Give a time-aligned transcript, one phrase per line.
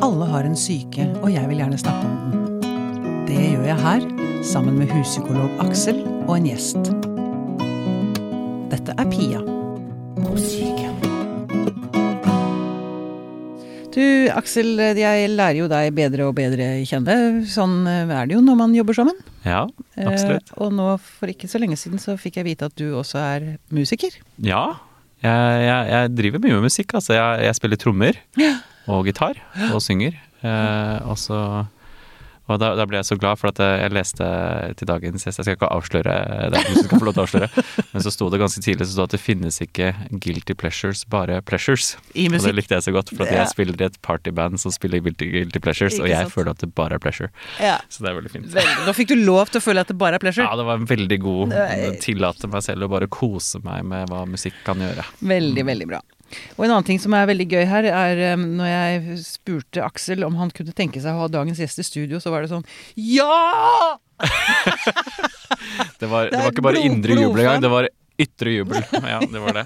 [0.00, 2.68] Alle har en syke, og jeg vil gjerne snakke om den.
[3.28, 4.04] Det gjør jeg her,
[4.48, 6.88] sammen med huspsykolog Aksel og en gjest.
[8.72, 9.42] Dette er Pia
[10.24, 10.88] på syke.
[13.92, 14.00] Du,
[14.32, 17.18] Aksel, jeg lærer jo deg bedre og bedre kjenne.
[17.50, 19.20] Sånn er det jo når man jobber sammen.
[19.44, 19.66] Ja,
[20.00, 20.48] absolutt.
[20.54, 23.20] Eh, og nå, for ikke så lenge siden, så fikk jeg vite at du også
[23.20, 24.16] er musiker.
[24.40, 24.64] Ja,
[25.20, 26.96] jeg, jeg, jeg driver mye med musikk.
[26.96, 28.24] Altså, jeg, jeg spiller trommer
[28.88, 30.16] og gitar og synger.
[30.40, 31.40] Eh, og så
[32.50, 34.26] og da, da, ble jeg så glad for at jeg leste
[34.78, 36.14] til dagens gjest Jeg skal ikke avsløre
[36.50, 37.64] det, du skal få lov til å avsløre.
[37.92, 39.90] Men så sto det ganske tidlig så sto det at det finnes ikke
[40.24, 41.92] guilty pleasures, bare pleasures.
[42.10, 45.02] Og det likte jeg så godt, for at jeg spiller i et partyband som spiller
[45.04, 46.34] guilty, guilty pleasures, Ikke og jeg sant.
[46.34, 47.30] føler at det bare er pleasure.
[47.62, 47.78] Ja.
[47.88, 48.50] Så det er veldig fint.
[48.56, 48.76] Veldig.
[48.88, 50.48] Nå fikk du lov til å føle at det bare er pleasure.
[50.48, 51.58] Ja, det var en veldig god.
[52.02, 55.06] Tillate meg selv å bare kose meg med hva musikk kan gjøre.
[55.22, 56.02] Veldig, veldig bra.
[56.56, 60.22] Og en annen ting som er veldig gøy her, er um, når jeg spurte Aksel
[60.26, 62.66] om han kunne tenke seg å ha dagens gjest i studio, så var det sånn
[62.96, 63.98] Ja!
[66.00, 67.88] Det var, det det var ikke bare blod- indre jubel engang, det var
[68.20, 68.82] ytre jubel.
[69.12, 69.64] Ja, det var det.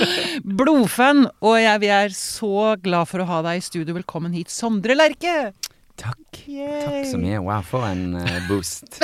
[0.60, 1.26] Blodfan!
[1.44, 3.94] Og jeg, vi er så glad for å ha deg i studio.
[3.96, 5.52] Velkommen hit, Sondre Lerche!
[6.00, 6.42] Takk.
[6.48, 6.80] Yay.
[6.84, 7.40] Takk så mye.
[7.44, 8.96] Wow, for en eh, boost.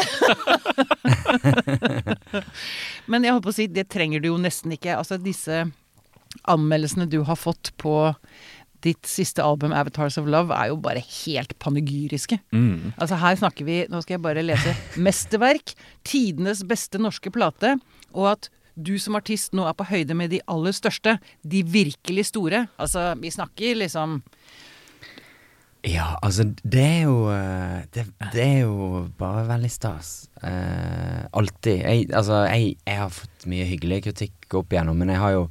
[3.07, 4.95] Men jeg holdt på å si, det trenger du jo nesten ikke.
[4.97, 5.67] Altså disse
[6.45, 7.97] anmeldelsene du har fått på
[8.85, 12.39] ditt siste album, 'Avatars of Love', er jo bare helt panegyriske.
[12.53, 12.93] Mm.
[12.99, 15.75] Altså her snakker vi, nå skal jeg bare lese, mesterverk,
[16.05, 17.77] tidenes beste norske plate,
[18.13, 22.29] og at du som artist nå er på høyde med de aller største, de virkelig
[22.29, 22.67] store.
[22.79, 24.23] Altså, vi snakker liksom
[25.87, 28.05] Ja, altså, det er jo eh, Det,
[28.35, 30.29] det er jo bare veldig stas.
[30.43, 31.79] Eh, alltid.
[31.79, 35.49] Jeg, altså, jeg, jeg har fått mye hyggelig kritikk opp igjennom, men jeg har jo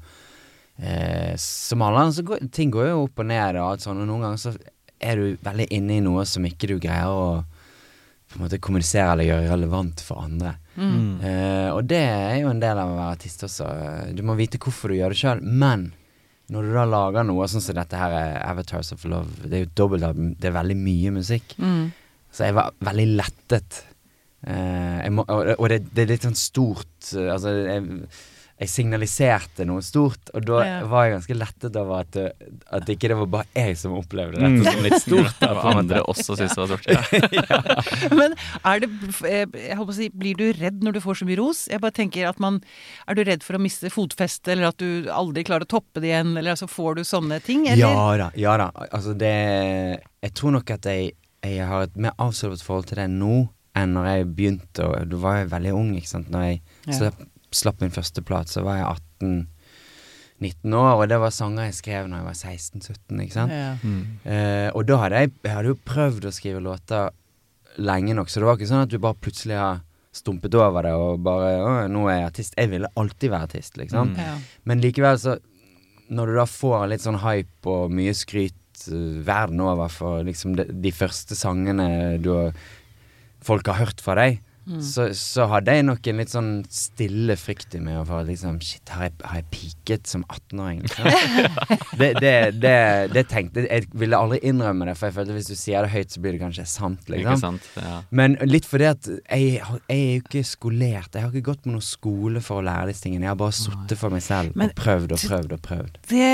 [0.80, 4.02] eh, Som alle andre, så går ting går jo opp og ned, og alt sånt,
[4.02, 4.56] og noen ganger så
[5.06, 7.28] er du veldig inne i noe som ikke du greier å
[8.25, 10.56] på en måte kommunisere eller gjøre relevant for andre.
[10.75, 11.22] Mm.
[11.24, 13.68] Eh, og det er jo en del av å være artist også.
[14.18, 15.91] Du må vite hvorfor du gjør det sjøl, men
[16.52, 19.64] når du da lager noe sånn som dette her er Avatars of Love, det er
[19.64, 21.56] jo dobbeltalbum, det er veldig mye musikk.
[21.58, 21.85] mm.
[22.35, 23.78] Så jeg var veldig lettet.
[24.44, 28.09] Eh, jeg må, og og det, det er litt sånn stort eh, Altså, jeg,
[28.55, 30.75] jeg signaliserte noe stort, og da Ja.
[30.88, 32.35] var jeg ganske lettet over at, det-
[32.71, 35.33] at ikke det var bare jeg som opplevde dette som litt stort.
[35.41, 36.88] da, for andre også syntes det var stort.
[36.88, 38.16] Ja.
[38.16, 38.89] Men er det
[39.27, 41.66] eh, Jeg håper å si, blir du redd når du får så mye ros?
[41.67, 42.61] Jeg bare tenker at man
[43.07, 46.13] Er du redd for å miste fotfestet, eller at du aldri klarer å toppe det
[46.13, 47.83] igjen, eller altså får du sånne ting, eller?
[47.83, 48.69] Ja da, ja da.
[48.91, 49.33] Altså det
[50.23, 51.11] Jeg tror nok at jeg,
[51.43, 55.17] jeg har et mer avslappet forhold til det nå enn når jeg begynte, og da
[55.19, 56.29] var jeg veldig ung, ikke sant.
[56.31, 56.93] Når jeg Ja.
[56.95, 57.17] slapp,
[57.55, 59.01] slapp min første plate, så var jeg
[60.43, 63.55] 18-19 år, og det var sanger jeg skrev når jeg var 16-17, ikke sant.
[63.55, 63.73] Ja.
[63.81, 64.03] Mm.
[64.27, 67.16] Eh, og da hadde jeg, jeg hadde jo prøvd å skrive låter
[67.81, 69.83] lenge nok, så det var ikke sånn at du bare plutselig har
[70.16, 72.53] stumpet over det og bare Å, nå er jeg artist.
[72.55, 74.13] Jeg ville alltid være artist, liksom.
[74.13, 74.22] Mm.
[74.23, 74.35] Ja.
[74.63, 75.39] Men likevel, så
[76.07, 80.53] Når du da får litt sånn hype og mye skryt uh, verden over for liksom
[80.55, 81.87] de, de første sangene
[82.22, 82.51] du har
[83.45, 84.80] folk har hørt fra deg, Mm.
[84.81, 88.90] så, så hadde jeg nok en litt sånn stille frykt i meg at liksom Shit,
[88.90, 90.80] har jeg, har jeg piket som 18-åring?
[90.81, 91.09] Liksom?
[92.02, 92.31] det, det,
[92.64, 92.74] det,
[93.14, 95.94] det tenkte jeg Jeg ville aldri innrømme det, for jeg følte hvis du sier det
[95.94, 97.06] høyt, så blir det kanskje sant.
[97.14, 97.38] Liksom.
[97.44, 97.70] sant?
[97.78, 98.00] Ja.
[98.09, 101.14] Men litt fordi at jeg, jeg er jo ikke skolert.
[101.14, 103.28] Jeg har ikke gått på noen skole for å lære disse tingene.
[103.28, 106.02] Jeg har bare sittet for meg selv Men- og prøvd og prøvd og prøvd.
[106.09, 106.34] Det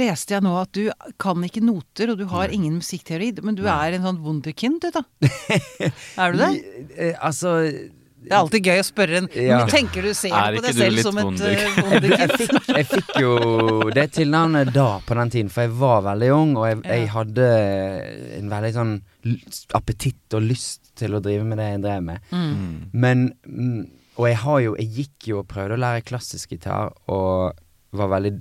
[0.00, 3.64] leste jeg nå at du kan ikke noter, og du har ingen musikkteori, men du
[3.68, 5.02] er en sånn wunderkind, du da.
[6.22, 6.52] er du det?
[6.96, 7.54] Eh, Altså
[8.20, 9.60] Det er alltid gøy å spørre en Ja.
[9.70, 11.62] Tenker du ser Er på deg selv som et eh,
[12.20, 13.30] jeg, fikk, jeg fikk jo
[13.96, 17.46] det tilnavnet da, på den tiden, for jeg var veldig ung, og jeg, jeg hadde
[18.40, 18.92] en veldig sånn
[19.76, 22.28] appetitt og lyst til å drive med det jeg drev med.
[22.32, 22.52] Mm.
[22.60, 22.76] Mm.
[22.92, 23.80] Men mm,
[24.20, 27.56] Og jeg har jo Jeg gikk jo og prøvde å lære klassisk gitar, og
[27.96, 28.34] var veldig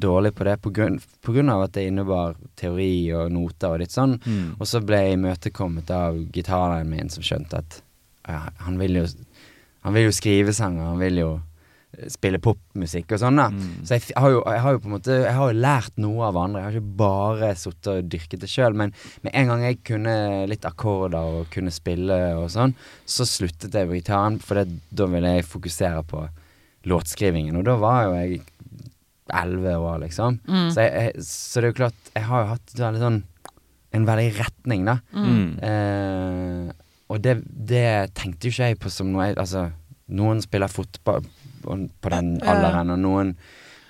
[0.00, 3.82] dårlig på det på grunn, på grunn av at det innebar teori og noter og
[3.82, 4.18] litt sånn.
[4.24, 4.54] Mm.
[4.58, 7.80] Og så ble jeg imøtekommet av gitarlæreren min, som skjønte at
[8.26, 9.08] ja, han vil jo
[9.86, 11.28] Han vil jo skrive sanger, han vil jo
[12.12, 13.46] spille popmusikk og sånn, da.
[13.86, 16.26] Så jeg, har jo, jeg har jo på en måte Jeg har jo lært noe
[16.28, 16.60] av andre.
[16.60, 18.76] Jeg har ikke bare sittet og dyrket det sjøl.
[18.76, 18.92] Men
[19.24, 20.16] med en gang jeg kunne
[20.50, 22.74] litt akkorder og kunne spille og sånn,
[23.08, 26.26] så sluttet jeg på gitaren, for det, da ville jeg fokusere på
[26.86, 27.56] låtskrivingen.
[27.58, 28.42] Og da var jo jeg
[29.34, 30.38] elleve år, liksom.
[30.46, 33.22] Så, jeg, jeg, så det er jo klart Jeg har jo hatt veldig sånn
[33.96, 34.98] en veldig retning, da.
[35.16, 35.46] Mm.
[35.64, 36.72] Eh,
[37.08, 37.84] og det, det
[38.18, 39.68] tenkte jo ikke jeg på som noe Altså,
[40.12, 43.30] noen spiller fotball på på den alderen, og noen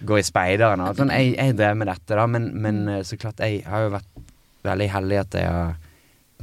[0.08, 1.10] går i speideren og sånn.
[1.12, 4.22] Jeg, jeg drev med dette, da, men, men eh, så klart, jeg har jo vært
[4.64, 5.74] veldig heldig at jeg har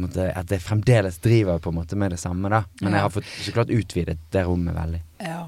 [0.04, 2.63] måte, At jeg fremdeles driver på en måte med det samme, da.
[2.81, 2.98] Men Ja.
[3.00, 5.01] jeg har fått så klart utvidet det rommet veldig.
[5.25, 5.42] Ja,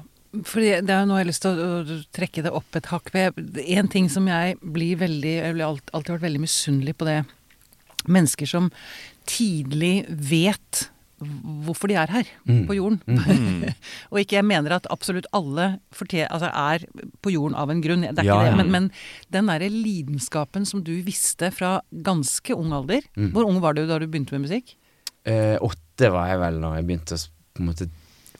[0.44, 3.12] fordi det er jo noe jeg har lyst til å, trekke det opp et hakk
[3.14, 3.38] ved.
[3.78, 7.20] En ting som jeg blir veldig Jeg har alltid vært veldig misunnelig på det.
[8.06, 8.68] Mennesker som
[9.26, 12.66] tidlig vet hvorfor de er her Mm.
[12.68, 13.00] på jorden.
[14.12, 16.84] og ikke jeg mener at absolutt alle altså er
[17.24, 18.50] på jorden av en grunn, det er ikke Ja, ja.
[18.50, 18.56] det.
[18.60, 18.90] Men, men
[19.32, 23.30] den derre lidenskapen som du visste fra ganske ung alder Mm.
[23.32, 24.76] Hvor ung var du da du begynte med musikk?
[25.24, 27.24] Eh, åtte var jeg vel når jeg begynte å
[27.56, 27.88] på en måte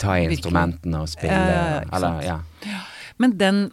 [0.01, 1.33] ta i instrumentene og spille.
[1.33, 2.85] Ja, ja, ja, eller, ja.
[3.23, 3.67] Men den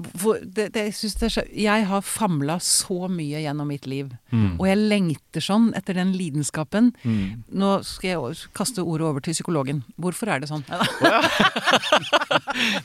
[0.00, 4.10] hvor, det, det, jeg, det er så, jeg har famla så mye gjennom mitt liv.
[4.32, 4.56] Mm.
[4.58, 6.92] Og jeg lengter sånn etter den lidenskapen.
[7.04, 7.42] Mm.
[7.60, 9.82] Nå skal jeg kaste ordet over til psykologen.
[10.00, 10.64] Hvorfor er det sånn?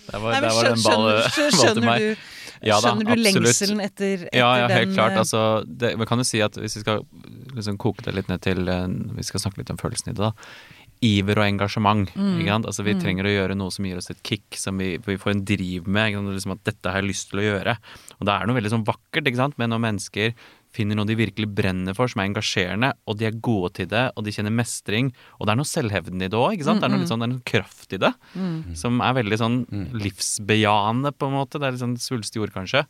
[0.05, 2.23] Der var, Nei, men der var skjønner, den ballen skjønner, skjønner du,
[2.65, 5.15] Ja da, skjønner du lengselen etter, etter Ja, ja, den helt klart.
[5.15, 7.01] eh, Altså, det, kan jo si at hvis vi skal
[7.57, 8.85] liksom koke det litt ned til eh,
[9.17, 10.31] Vi skal snakke litt om følelsen i det, da.
[11.03, 12.11] Iver og engasjement.
[12.15, 12.35] Mm.
[12.39, 12.67] Ikke sant?
[12.71, 15.33] Altså, vi trenger å gjøre noe som gir oss et kick, som vi, vi får
[15.35, 16.11] en driv med.
[16.11, 16.35] Ikke sant?
[16.37, 17.79] Liksom at 'dette har jeg lyst til å gjøre'.
[18.19, 19.57] Og det er noe veldig sånn vakkert ikke sant?
[19.59, 20.37] med når mennesker
[20.75, 24.09] finner noe de virkelig brenner for, som er engasjerende, og de er gode til det,
[24.15, 25.13] og de kjenner mestring.
[25.39, 26.59] Og det er noe selvhevn i det òg.
[26.59, 28.11] Det er noe litt sånn, det er noe kraft i det.
[28.75, 29.59] Som er veldig sånn
[29.95, 31.61] livsbejaende, på en måte.
[31.61, 32.83] Det er litt sånn svulstig ord, kanskje.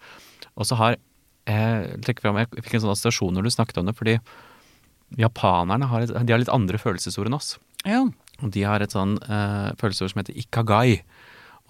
[0.57, 3.85] Og så har jeg trekker frem, jeg fikk en sånn assosiasjon når du snakket om
[3.85, 4.17] det, fordi
[5.21, 7.55] japanerne har, de har litt andre følelsesord enn oss.
[7.85, 8.03] Ja.
[8.43, 11.01] Og de har et sånn uh, følelsesord som heter ikagai.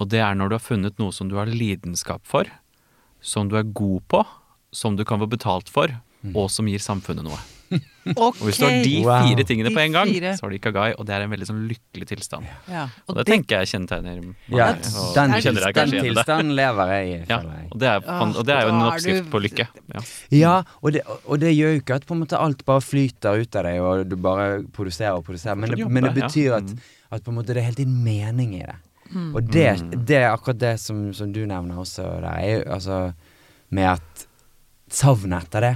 [0.01, 2.49] Og det er når du har funnet noe som du har lidenskap for,
[3.21, 4.23] som du er god på,
[4.75, 5.93] som du kan få betalt for,
[6.33, 7.37] og som gir samfunnet noe.
[8.05, 8.19] Ok.
[8.21, 9.23] Og hvis du har de Wow.
[9.25, 11.63] fire tingene på en gang, så har du ikagai, og det er en veldig sånn
[11.71, 12.45] lykkelig tilstand.
[12.69, 12.83] Ja.
[13.09, 14.35] Og det tenker jeg kjennetegner mange.
[14.53, 17.39] Ja, den, den kanskje igjen i tilstanden lever jeg i, Ja,
[17.71, 19.65] og det er, og det er jo en oppskrift du- på lykke.
[19.95, 20.03] Ja.
[20.37, 23.41] Ja, og det, og det gjør jo ikke at på en måte alt bare flyter
[23.41, 26.69] ut av deg, og du bare produserer og produserer, men det, men det betyr at,
[26.75, 26.79] Mm.
[27.11, 28.77] at på en måte det er helt din mening i det.
[29.33, 29.65] Og det,
[30.05, 33.13] det er akkurat det som, som du nevner også, der, er jo altså
[33.71, 34.25] med at
[34.89, 35.73] savnet etter det.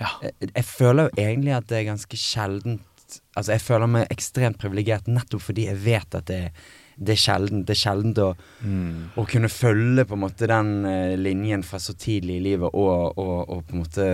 [0.00, 0.10] Ja.
[0.22, 2.86] Jeg, jeg føler jo egentlig at det er ganske sjeldent
[3.34, 6.52] Altså, jeg føler meg ekstremt privilegert nettopp fordi jeg vet at det,
[6.94, 7.64] det er sjeldent.
[7.66, 8.28] Det er sjeldent å,
[8.62, 9.08] Mm.
[9.18, 13.18] å kunne følge på en måte den eh, linjen fra så tidlig i livet og,
[13.18, 14.06] og, og på en måte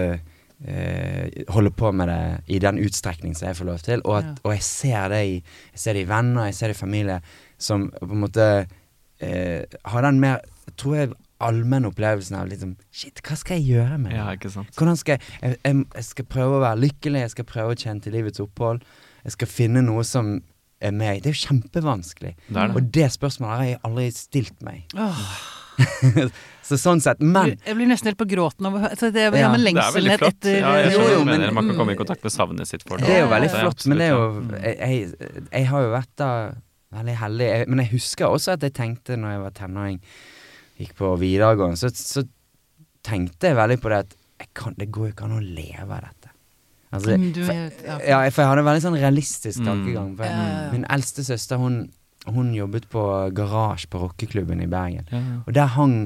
[0.64, 4.00] eh, holde på med det i den utstrekning som jeg får lov til.
[4.06, 4.34] Og, at, Ja.
[4.44, 5.34] og jeg ser det i
[5.74, 7.20] Jeg ser det i venner, jeg ser det i familie,
[7.58, 8.48] som på en måte
[9.20, 10.40] eh, har den mer,
[10.76, 11.12] tror jeg,
[11.44, 14.18] allmenne opplevelsen av liksom Shit, hva skal jeg gjøre med det?
[14.18, 14.70] ja, ikke sant.
[14.78, 17.80] Hvordan skal jeg, jeg, jeg Jeg skal prøve å være lykkelig, jeg skal prøve å
[17.82, 18.80] kjenne til livets opphold.
[19.26, 20.38] Jeg skal finne noe som
[20.80, 21.22] er meg.
[21.24, 22.34] Det er jo kjempevanskelig.
[22.48, 22.76] Det er det.
[22.76, 24.84] Og det spørsmålet har jeg aldri stilt meg.
[24.96, 25.22] Oh.
[26.66, 27.20] Så sånn sett.
[27.22, 29.96] Men jeg blir nesten helt på gråten av å høre det, ja, men er lengselen
[30.00, 30.38] veldig flott.
[30.38, 31.52] etter Ja, jeg Jo, skjønner jo, men- mener.
[31.58, 33.06] Man kan komme i kontakt med savnet sitt for det.
[33.06, 33.86] det er jo veldig flott.
[33.86, 34.24] Men det er jo.
[34.56, 36.30] Jeg, jeg, jeg har jo vært da
[36.96, 37.46] veldig heldig.
[37.52, 40.00] Jeg, men jeg husker også at jeg tenkte når jeg var tenåring,
[40.78, 42.24] gikk på videregående, så, så
[43.06, 45.86] tenkte jeg veldig på det at jeg kan, det går jo ikke an å leve
[45.96, 46.32] av dette.
[46.92, 47.54] Altså, det, Mm, du for,
[47.86, 48.18] ja.
[48.30, 49.66] for jeg hadde en veldig sånn realistisk Mm.
[49.70, 50.10] tankegang.
[50.16, 50.72] For Ja, ja, ja.
[50.72, 51.90] Min eldste søster, hun,
[52.26, 53.02] hun jobbet på
[53.34, 55.06] garasje på rockeklubben i Bergen.
[55.10, 55.40] Ja, ja.
[55.46, 55.96] Og der hang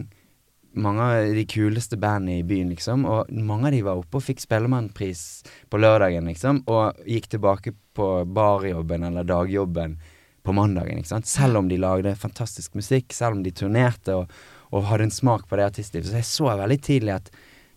[0.74, 3.04] mange av de kuleste bandene i byen, liksom.
[3.04, 6.62] Og mange av de var oppe og fikk Spellemannpris på lørdagen, liksom.
[6.70, 9.98] Og gikk tilbake på barjobben eller dagjobben
[10.46, 11.26] på mandagen, ikke sant.
[11.26, 14.30] Selv om de lagde fantastisk musikk, selv om de turnerte og,
[14.70, 16.08] og hadde en smak på det artistlivet.
[16.08, 17.30] Så jeg så veldig tidlig at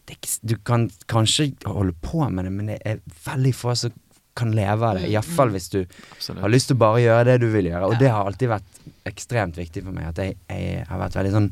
[0.09, 3.93] det, du kan kanskje holde på med det, men det er veldig få som
[4.37, 5.09] kan leve av det.
[5.11, 6.41] Iallfall hvis du Absolutt.
[6.41, 7.89] har lyst til å bare gjøre det du vil gjøre.
[7.89, 10.09] Og det har alltid vært ekstremt viktig for meg.
[10.09, 11.49] At jeg, jeg har vært veldig sånn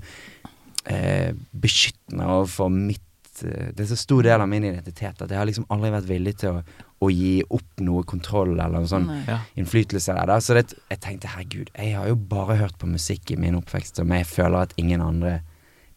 [0.89, 1.29] eh,
[1.63, 3.05] beskyttende overfor mitt
[3.39, 6.33] Det er så stor del av min identitet at jeg har liksom aldri vært villig
[6.41, 6.63] til å,
[7.01, 9.39] å gi opp noe kontroll eller noe sånn Ja.
[9.57, 10.27] innflytelse der.
[10.27, 10.39] Da.
[10.43, 13.95] Så det, jeg tenkte herregud, jeg har jo bare hørt på musikk i min oppvekst
[14.01, 15.39] som jeg føler at ingen andre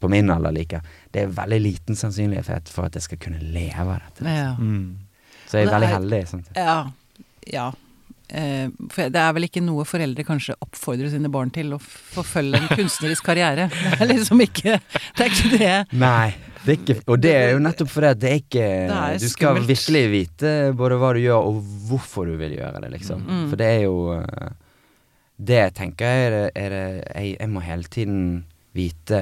[0.01, 0.81] på min alder liker.
[1.13, 4.25] Det er veldig liten sannsynlighet for at jeg skal kunne leve av dette.
[4.29, 4.55] Ja.
[4.59, 4.99] Mm.
[5.49, 6.23] Så jeg er er veldig heldig.
[6.31, 6.45] Sånn.
[6.57, 6.79] Ja.
[7.51, 7.67] ja.
[8.31, 12.63] eh, For det er vel ikke noe foreldre kanskje oppfordrer sine barn til å forfølge
[12.63, 13.69] en kunstnerisk karriere.
[13.99, 15.75] Det er liksom ikke Det er ikke det.
[15.99, 16.35] Nei.
[16.65, 19.17] Det er ikke, og det er jo nettopp fordi at det er ikke Det er
[19.19, 19.67] Du skal skummelt.
[19.69, 23.25] virkelig vite både hva du gjør og hvorfor du vil gjøre det, liksom.
[23.27, 23.43] Mm.
[23.51, 24.55] For det er jo eh,
[25.51, 28.23] Det tenker jeg er er det jeg, jeg må hele tiden
[28.75, 29.21] vite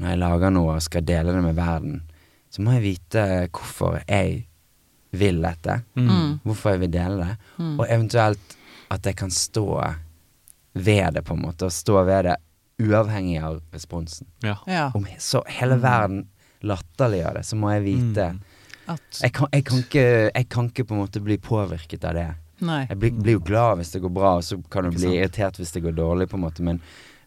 [0.00, 2.00] når jeg lager noe og skal dele det med verden.
[2.50, 3.22] Så må jeg vite
[3.54, 4.40] hvorfor jeg
[5.14, 5.76] vil dette.
[5.94, 6.40] Mm.
[6.42, 7.36] Hvorfor jeg vil dele det.
[7.58, 7.76] Mm.
[7.78, 8.56] Og eventuelt
[8.90, 9.68] at jeg kan stå
[10.74, 11.68] ved det, på en måte.
[11.68, 12.36] Og stå ved det
[12.82, 14.26] uavhengig av responsen.
[14.42, 14.56] Ja.
[14.66, 14.88] Ja.
[14.94, 16.24] Om så hele verden
[16.66, 18.42] latterliggjør det, så må jeg vite Mm.
[18.84, 22.18] At jeg, kan, jeg, kan ikke, jeg kan ikke på en måte bli påvirket av
[22.18, 22.26] det.
[22.64, 22.82] Nei.
[22.90, 25.14] Jeg blir, blir jo glad hvis det går bra, og så kan du bli sant.
[25.16, 26.82] irritert hvis det går dårlig, på en måte, men,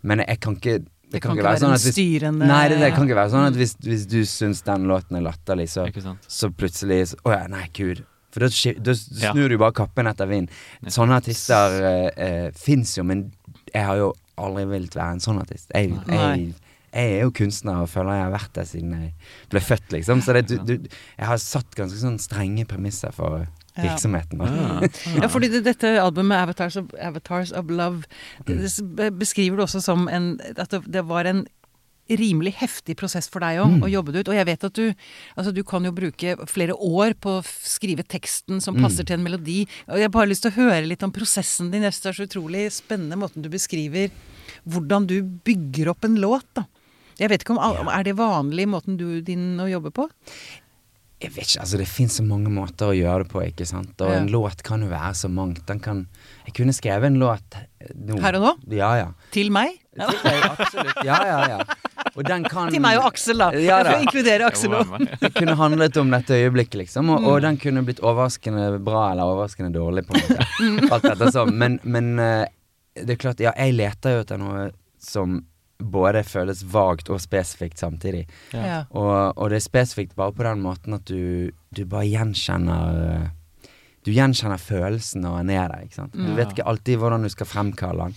[0.06, 0.76] men jeg kan ikke
[1.12, 3.58] Det kan ikke være en hvis, styrende Nei, det, det kan ikke være sånn at
[3.58, 5.88] hvis, hvis du syns den låten er latterlig, så,
[6.28, 8.04] så plutselig Å ja, nei, gud.
[8.36, 8.52] For da,
[8.84, 9.50] da snur Ja.
[9.50, 10.54] du bare kappen etter vind.
[10.94, 13.32] Sånne artister uh, uh, fins jo, men
[13.74, 15.72] jeg har jo aldri villet være en sånn artist.
[15.74, 16.52] Jeg, jeg.
[16.94, 19.14] Jeg er jo kunstner og føler jeg har vært det siden jeg
[19.52, 20.22] ble født, liksom.
[20.24, 23.46] Så det, du, du, jeg har satt ganske sånn strenge premisser for
[23.78, 24.40] virksomheten.
[24.42, 24.48] da.
[24.48, 24.88] Ah.
[25.22, 28.08] Ja, fordi det, dette albumet, Avatars of, Avatars of Love,
[28.48, 28.56] det,
[28.98, 31.44] det beskriver du også som en At det, var en
[32.10, 33.82] rimelig heftig prosess for deg òg, Mm.
[33.84, 34.30] å jobbe det ut.
[34.32, 34.94] Og jeg vet at du
[35.38, 39.08] Altså, du kan jo bruke flere år på å skrive teksten som passer Mm.
[39.08, 39.68] til en melodi.
[39.90, 41.84] Og jeg har bare lyst til å høre litt om prosessen din.
[41.84, 44.10] Jeg synes det er så utrolig spennende måten du beskriver
[44.66, 46.64] hvordan du bygger opp en låt, da.
[47.20, 47.84] Jeg vet ikke om ja.
[47.98, 50.08] Er det vanlig måten du din å jobbe på?
[51.18, 53.96] Jeg vet ikke, altså Det fins så mange måter å gjøre det på, ikke sant.
[54.06, 54.20] Og Ja.
[54.20, 55.64] en låt kan jo være så mangt.
[55.66, 56.04] Den kan
[56.46, 58.20] Jeg kunne skrevet en låt eh, nå.
[58.22, 58.52] Her og nå?
[58.78, 59.08] Ja, ja.
[59.34, 59.80] Til meg?
[59.98, 61.00] Til deg, absolutt.
[61.04, 61.64] Ja, ja, ja.
[62.16, 63.50] Og den kan Til meg og Aksel, da.
[63.58, 63.92] Ja, jeg da.
[63.96, 64.94] får inkludere Aksel òg.
[65.20, 67.10] Det kunne handlet om dette øyeblikket, liksom.
[67.10, 67.28] Og, Mm.
[67.34, 70.92] og den kunne blitt overraskende bra eller overraskende dårlig, på en måte.
[70.94, 71.52] Alt dette sånn.
[71.58, 72.46] Men, men eh,
[72.94, 74.70] det er klart, ja, jeg leter jo etter noe
[75.02, 75.42] som
[75.80, 78.26] både føles vagt og spesifikt samtidig.
[78.54, 78.84] Ja.
[78.92, 83.28] Og, og det er spesifikt bare på den måten at du, du bare gjenkjenner eh,
[84.08, 86.14] Du gjenkjenner følelsen når den er der, ikke sant.
[86.14, 86.36] Du Mm.
[86.38, 88.16] vet ikke alltid hvordan du skal fremkalle den.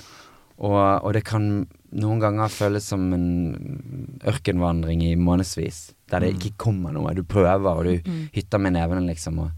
[0.61, 6.39] Og, og det kan noen ganger føles som en ørkenvandring i månedsvis, der det Mm.
[6.39, 7.15] ikke kommer noe.
[7.15, 8.29] Du prøver, og du Mm.
[8.33, 9.51] hytter med nevene, liksom, og,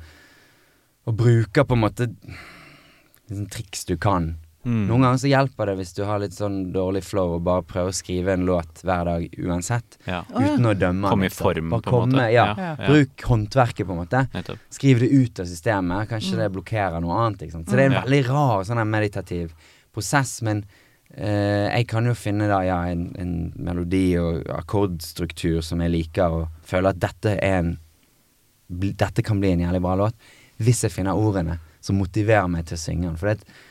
[1.07, 2.07] og bruker på en måte
[3.29, 4.37] liksom, triks du kan.
[4.65, 4.87] Mm.
[4.87, 7.91] Noen ganger så hjelper det hvis du har litt sånn dårlig flow og bare prøver
[7.91, 9.97] å skrive en låt hver dag uansett.
[10.07, 10.21] Ja.
[10.31, 11.91] Uten å dømme Komme i form, på en måte.
[11.91, 12.55] komme, Ja.
[12.57, 12.77] Ja.
[12.87, 14.29] Bruk håndverket, på en måte.
[14.33, 14.59] Nettopp.
[14.71, 16.09] Skriv det ut av systemet.
[16.09, 17.43] Kanskje det blokkerer noe annet.
[17.43, 17.67] Ikke sant?
[17.67, 17.99] Så det er en Mm.
[17.99, 18.03] Ja.
[18.07, 19.53] veldig rar sånn meditativ
[19.93, 20.43] prosess.
[20.43, 20.65] Men
[21.17, 26.31] eh, jeg kan jo finne da ja, en, en melodi og akkordstruktur som jeg liker,
[26.31, 27.79] og føler at dette er en
[28.73, 30.15] Dette kan bli en jævlig bra låt.
[30.63, 33.17] Hvis jeg finner ordene som motiverer meg til å synge den.
[33.21, 33.69] For det, Ja.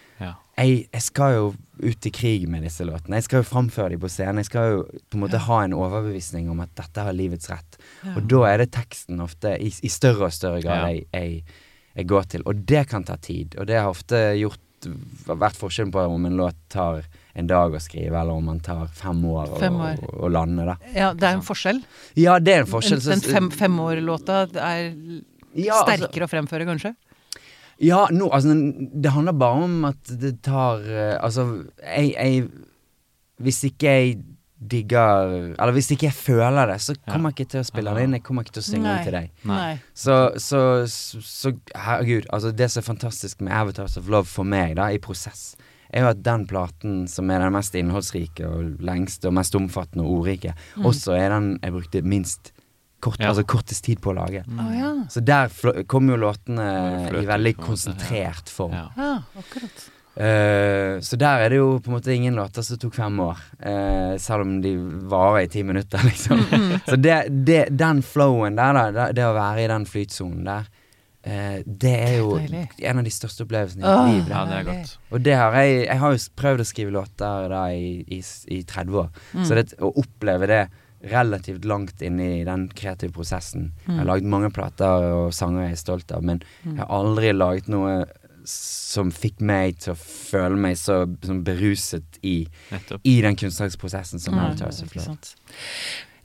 [0.58, 1.46] Jeg, jeg skal jo
[1.82, 3.18] ut i krig med disse låtene.
[3.18, 4.38] Jeg skal jo framføre dem på scenen.
[4.44, 7.78] Jeg skal jo på en måte ha en overbevisning om at dette har livets rett.
[8.06, 8.16] Ja.
[8.18, 10.90] Og da er det teksten ofte i, i større og større grad Ja.
[10.92, 11.44] jeg, jeg,
[11.96, 12.44] jeg går til.
[12.46, 13.56] Og det kan ta tid.
[13.58, 14.60] Og det har ofte gjort
[15.30, 17.04] vært forskjellen på om en låt tar
[17.38, 19.92] en dag å skrive, eller om man tar fem år, Fem å-
[20.26, 20.30] år.
[20.34, 20.74] lande, da.
[20.96, 21.84] Ja, det er en forskjell.
[22.18, 23.00] Ja, det er en forskjell.
[23.06, 24.96] Den, den fem, femårlåta er
[25.54, 26.96] Ja, altså- sterkere å fremføre, kanskje?
[27.82, 28.54] Ja, nå, altså,
[29.04, 31.48] det handler bare om at det tar eh, Altså,
[31.82, 32.50] jeg, jeg
[33.42, 34.20] Hvis ikke jeg
[34.62, 37.14] digger Eller hvis ikke jeg føler det, så Ja.
[37.16, 38.14] kommer jeg ikke til å spille det inn.
[38.14, 39.32] Jeg kommer ikke til å synge den til deg.
[39.50, 39.72] Nei.
[39.98, 44.46] Så, så, så, så herregud, altså det som er fantastisk med Avatars of Love for
[44.46, 45.56] meg, da, i prosess,
[45.90, 50.06] er jo at den platen som er den mest innholdsrike og lengste og mest omfattende
[50.06, 50.54] og ordrike,
[50.86, 52.54] også er den jeg brukte minst
[53.02, 53.32] kort, Ja.
[53.32, 54.44] altså kortest tid på å lage.
[54.48, 54.92] Å ja.
[55.10, 56.68] Så der kommer kom jo låtene
[57.12, 58.74] Ja, i veldig konsentrert form.
[58.78, 58.88] Ja.
[58.98, 59.90] ja, akkurat.
[60.12, 63.38] Eh, så der er det jo på en måte ingen låter som tok fem år,
[63.64, 64.74] uh, selv om de
[65.08, 66.42] varer i ti minutter, liksom.
[66.86, 67.16] så det,
[67.48, 70.70] det, den flowen der, da, det, å være i den flytsonen der,
[71.22, 72.64] Uh, det er jo Deilig.
[72.82, 74.30] en av de største opplevelsene i mitt oh, liv.
[74.34, 74.50] ja, Det.
[74.50, 74.94] det er godt.
[75.14, 78.18] Og det har jeg Jeg har jo prøvd å skrive låter da i, i,
[78.58, 79.44] i 30 år, Mm.
[79.46, 80.64] så det, å oppleve det
[81.10, 85.78] relativt langt inne i den kreative prosessen Jeg har laget mange plater og sanger jeg
[85.78, 88.04] er stolt av, men jeg har aldri laget noe
[88.48, 92.46] som fikk meg til å føle meg så sånn beruset i,
[93.06, 95.04] i den kunstneriske prosessen som ikke Love.
[95.06, 95.36] sant.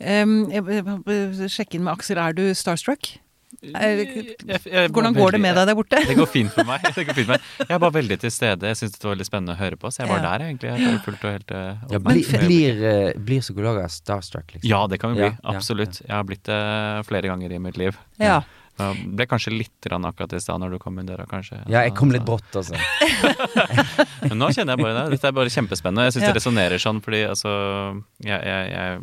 [0.01, 2.21] Um, jeg, jeg, jeg, sjekke inn med Aksel.
[2.21, 3.17] Er du starstruck?
[3.63, 6.01] Hvordan går det med deg der borte?
[6.07, 6.83] Det går fint for meg.
[6.97, 7.47] Det går fint for meg.
[7.63, 8.71] Jeg er bare veldig til stede.
[8.73, 10.33] Jeg syns det var veldig spennende å høre på, så jeg var Ja.
[10.37, 10.73] der egentlig.
[10.75, 12.47] Jeg fullt og helt eh, Ja, oppmerksom bli, på øyeblikket.
[12.51, 14.69] blir, eh, blir psykologer starstruck, liksom?
[14.71, 15.31] Ja, det kan vi bli.
[15.31, 16.01] Ja, ja, Absolutt.
[16.03, 16.61] Jeg har blitt det
[17.07, 17.97] flere ganger i mitt liv.
[18.19, 18.43] Ja.
[18.77, 21.63] Jeg ble kanskje litt rann akkurat i stad når du kom inn døra, kanskje.
[21.67, 22.77] Ja, jeg kom litt brått altså.
[24.29, 25.15] Men nå kjenner jeg bare det.
[25.17, 26.05] Dette er bare kjempespennende.
[26.11, 26.33] Jeg syns Ja.
[26.33, 29.01] det resonnerer sånn, fordi altså jeg, jeg, jeg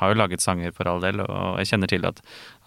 [0.00, 2.20] har jo laget sanger for all del, og jeg kjenner til at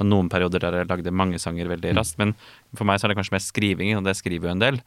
[0.04, 2.00] noen perioder der jeg lagde mange sanger veldig Mm.
[2.00, 2.36] raskt, men
[2.76, 4.82] for meg så er det kanskje mest skriving, og det skriver jo en del.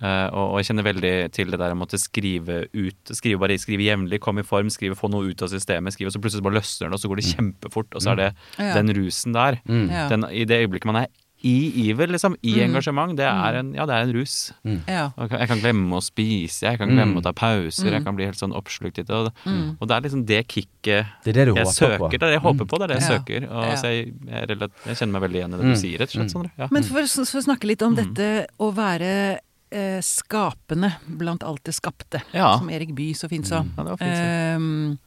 [0.00, 3.58] Uh, og, og jeg kjenner veldig til det der å måtte skrive ut, skrive bare
[3.60, 6.46] skrive jevnlig, komme i form, skrive, få noe ut av systemet, skrive, og så plutselig
[6.46, 8.30] bare løsner det, og så går det kjempefort, og så er det
[8.78, 9.58] den rusen der.
[9.68, 9.90] Mm.
[10.08, 11.10] Den, I det øyeblikket man er
[11.42, 12.62] i iver, liksom, i Mm.
[12.74, 14.52] engasjement, det er en, ja, det er en rus.
[14.86, 15.10] Ja.
[15.16, 17.18] Jeg kan, glemme å spise, jeg kan glemme Mm.
[17.18, 17.92] å ta pauser, Mm.
[17.92, 19.10] jeg kan bli helt sånn oppslukt i det.
[19.10, 19.32] Og,
[19.80, 22.10] og det er liksom det kicket Det er det jeg søker, på.
[22.10, 23.18] det er det jeg håper på, det er det jeg Ja.
[23.18, 23.50] søker.
[23.50, 23.74] Og Ja.
[23.76, 25.74] så jeg, jeg, relat- jeg kjenner meg veldig igjen i det Mm.
[25.74, 26.30] du sier, rett og slett.
[26.30, 26.68] Sånn, Ja.
[26.70, 29.38] Men for, for å snakke litt om dette å være
[29.72, 32.58] eh, skapende blant alt det skapte, Ja.
[32.58, 33.62] som Erik Bye så fint sa.
[33.78, 34.10] Ja, det var fint.
[34.10, 34.98] Ehm,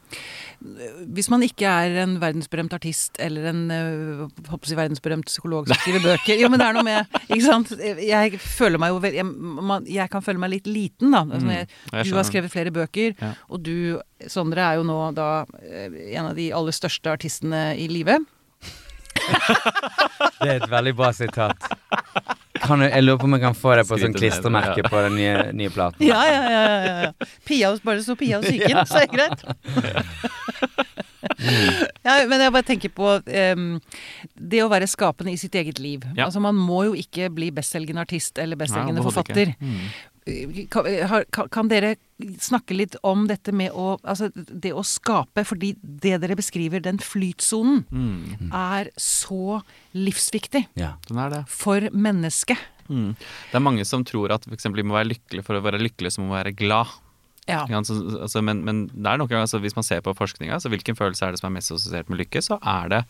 [1.14, 3.64] hvis man ikke er en verdensberømt artist eller en
[4.50, 7.44] håper å si verdensberømt psykolog som skriver bøker Jo, men det er noe med Ikke
[7.46, 7.74] sant?
[7.80, 11.24] Jeg føler meg jo vel jeg, man, jeg kan føle meg litt liten, da.
[11.26, 12.04] Altså, jeg, Mm.
[12.10, 13.34] Du har skrevet flere bøker, Ja.
[13.50, 17.88] og du, Sondre, er jo nå da eh, en av de aller største artistene i
[17.92, 18.24] livet.
[20.44, 21.68] Det er et veldig bra sitat.
[22.64, 24.90] Kan jeg, lurer på om jeg kan få det på sånn klistremerke ja.
[24.92, 26.06] på den nye, nye platen.
[26.06, 26.62] Ja, ja, ja.
[26.64, 27.32] ja, ja.
[27.48, 29.42] Pia, bare det sto Pia og psyken, så er det greit.
[32.04, 33.10] Ja, men jeg bare tenker på
[33.56, 33.68] um,
[34.36, 36.04] det å være skapende i sitt eget liv.
[36.18, 36.28] Ja.
[36.28, 39.54] Altså Man må jo ikke bli bestselgende artist eller bestselgende forfatter.
[39.60, 39.88] Mm.
[40.72, 41.96] Kan, har- kan, dere
[42.40, 46.98] snakke litt om dette med å Altså det å skape, fordi det dere beskriver, den
[46.98, 48.50] flytsonen, Mm.
[48.54, 49.62] er så
[49.94, 50.94] livsviktig Ja.
[51.10, 51.44] Den er det.
[51.50, 52.58] for mennesket.
[52.90, 53.16] Mm.
[53.18, 55.80] Det er mange som tror at for eksempel, vi må være lykkelig for å være
[55.82, 56.88] lykkelig, så må vi være glad.
[57.48, 57.66] Ja.
[57.68, 61.28] Altså, men, men det er nok, altså, hvis man ser på forskninga, så hvilken følelse
[61.28, 63.06] er det som er mest assosiert med lykke, så er det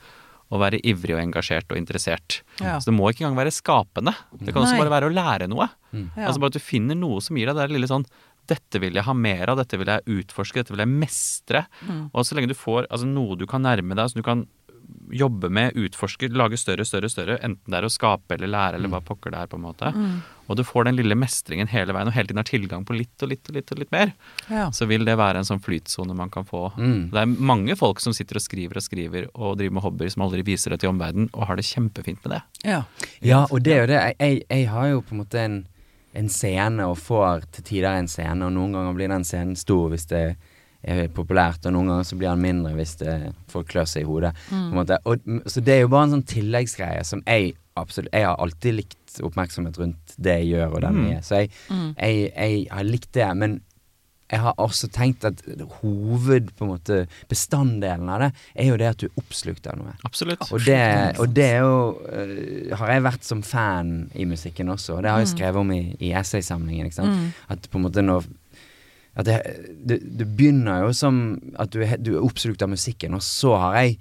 [0.54, 2.42] å være ivrig og engasjert og interessert.
[2.62, 2.78] Ja.
[2.78, 4.14] Så det må ikke engang være skapende.
[4.38, 4.84] Det kan også Nei.
[4.84, 5.70] bare være å lære noe.
[5.94, 6.28] Ja.
[6.28, 8.06] Altså bare at du finner noe som gir deg det lille sånn
[8.50, 11.64] dette vil jeg ha mer av, dette vil jeg utforske, dette vil jeg mestre.
[11.88, 12.02] Mm.
[12.12, 14.44] Og så lenge du får altså, noe du kan nærme deg, som du kan
[15.14, 18.90] jobbe med, utforske, lage større, større, større, enten det er å skape eller lære eller
[18.94, 19.92] hva pokker det er, på en måte.
[19.94, 20.22] Mm.
[20.52, 23.24] Og du får den lille mestringen hele veien, og hele tiden har tilgang på litt
[23.24, 24.14] og litt og litt og litt mer,
[24.50, 24.70] Ja.
[24.72, 26.66] så vil det være en sånn flytsone man kan få.
[26.78, 27.10] Mm.
[27.14, 30.26] Det er mange folk som sitter og skriver og skriver og driver med hobbyer som
[30.28, 32.42] aldri viser det til omverdenen, og har det kjempefint med det.
[32.68, 32.82] ja.
[33.22, 34.02] Ja, og det er jo det.
[34.02, 35.62] Jeg, jeg, jeg har jo på en måte en,
[36.14, 39.88] en scene, og får til tider en scene, og noen ganger blir den scenen stor
[39.94, 40.36] hvis det er
[41.16, 43.18] populært, og noen ganger så blir han mindre hvis det,
[43.52, 44.34] folk klør seg i hodet.
[44.50, 45.00] På en måte.
[45.08, 48.76] Og, så det er jo bare en sånn tilleggsgreie som jeg absolutt Jeg har alltid
[48.78, 51.24] likt oppmerksomhet rundt det jeg gjør, og den jeg er.
[51.26, 51.54] Så jeg,
[51.98, 53.30] jeg, jeg har likt det.
[53.40, 53.56] Men
[54.34, 55.42] jeg har også tenkt at
[55.82, 59.78] hoved, på en måte, bestanddelen av det, er jo det at du er oppslukt av
[59.78, 59.94] noe.
[60.08, 60.46] Absolutt.
[60.50, 60.80] Og det,
[61.22, 65.14] og det er jo uh, Har jeg vært som fan i musikken også, og det
[65.14, 66.90] har jeg skrevet om i, i essaysamlingen.
[66.90, 67.44] Ikke sant?
[67.54, 68.26] At på en måte når
[69.16, 69.38] at det,
[69.86, 71.18] det, det begynner jo som
[71.62, 73.98] at du du er oppslukt av musikken, og så har jeg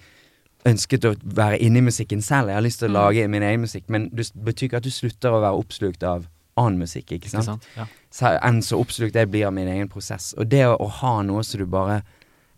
[0.65, 2.49] ønsket å være inne i musikken selv.
[2.53, 4.91] Jeg har lyst til å lage min egen musikk, men det betyr ikke at du
[4.95, 6.29] slutter å være oppslukt av
[6.61, 7.11] annen musikk.
[7.11, 7.45] Ikke Ikke sant?
[7.51, 7.69] sant?
[7.77, 7.87] Ja.
[8.15, 10.33] så, enn så oppslukt jeg blir av min egen prosess.
[10.39, 12.03] Og det å, å ha noe som du bare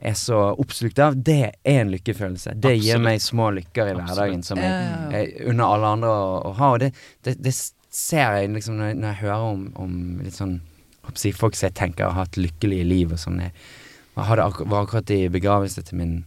[0.05, 2.57] er så oppslukt av, det er en lykkefølelse.
[2.61, 4.11] Det gir meg små lykker i Absolutt.
[4.11, 6.71] hverdagen som jeg, jeg unner alle andre å, å ha.
[6.77, 6.91] Og det,
[7.25, 7.55] det, det
[7.95, 10.59] ser jeg liksom når, jeg- når jeg hører om, om litt sånn
[11.37, 13.41] folk som jeg tenker har hatt lykkelige liv og sånn.
[13.41, 13.53] Jeg
[14.17, 16.25] hadde ak var akkurat i begravelse til min,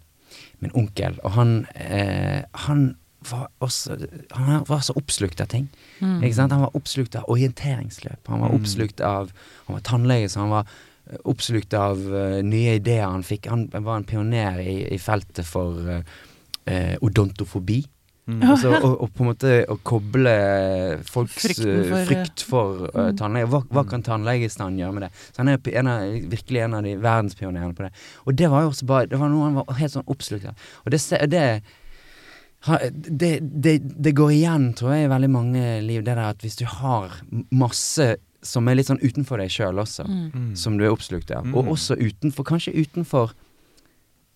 [0.59, 2.95] min onkel, og han, eh, han
[3.29, 3.97] var også
[4.37, 5.67] Han var så oppslukt av ting.
[5.99, 6.51] Ikke sant?
[6.51, 8.27] Han var oppslukt av orienteringsløp.
[8.27, 8.55] Han var Mm.
[8.61, 9.31] oppslukt av
[9.67, 10.65] Han var tannlege, så han var
[11.11, 13.47] eh, oppslukt av uh, nye ideer han fikk.
[13.49, 16.01] Han var en pioner i, i feltet for uh,
[16.69, 17.85] uh, odontofobi.
[18.27, 18.41] Mm.
[18.43, 20.31] Altså, og, og på en måte å koble
[21.07, 23.47] folks eh, for, frykt for eh, tannlege.
[23.53, 25.11] Hva, hva kan tannlegestanden gjøre med det?
[25.31, 26.01] Så han er en av,
[26.33, 27.91] virkelig en av de verdenspionerene på det.
[28.27, 30.67] Og det var jo også bare Det var noe han var helt sånn oppslukt av.
[30.83, 30.99] Og det,
[31.31, 31.45] det
[33.07, 33.31] det,
[33.63, 36.65] det, det går igjen, tror jeg, i veldig mange liv, det der at hvis du
[36.67, 37.13] har
[37.55, 40.55] masse som er litt sånn utenfor deg sjøl også, Mm.
[40.57, 41.71] som du er oppslukt av, og Mm.
[41.71, 43.31] også utenfor, kanskje utenfor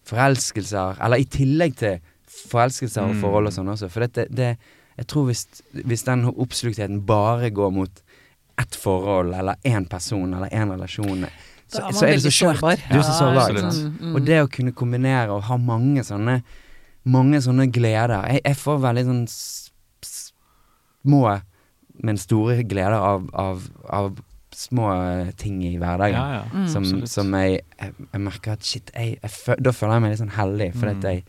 [0.07, 1.99] forelskelser, eller i tillegg til
[2.51, 3.21] forelskelser og Mm.
[3.21, 4.57] forhold og sånn også, for dette, det
[4.97, 8.01] Jeg tror hvis, hvis den oppsluktheten bare går mot
[8.59, 11.25] ett forhold, eller én person, eller én relasjon,
[11.71, 12.59] så, så er det så skjørt.
[12.91, 13.69] Du er så sårbar, Ja.
[13.71, 14.15] Mm, mm.
[14.15, 16.43] Og det å kunne kombinere og ha mange sånne
[17.03, 19.27] Mange sånne gleder Jeg, jeg får veldig sånn
[20.05, 21.41] små,
[22.03, 24.19] men store gleder av, av, av
[24.53, 24.91] små
[25.39, 26.13] ting i hverdagen.
[26.19, 26.43] Ja, ja.
[26.53, 26.67] Mm.
[27.07, 30.21] som, jeg, jeg, jeg merker at shit, jeg, jeg, fø- da føler jeg meg litt
[30.21, 31.07] sånn heldig, for at Mm.
[31.09, 31.23] jeg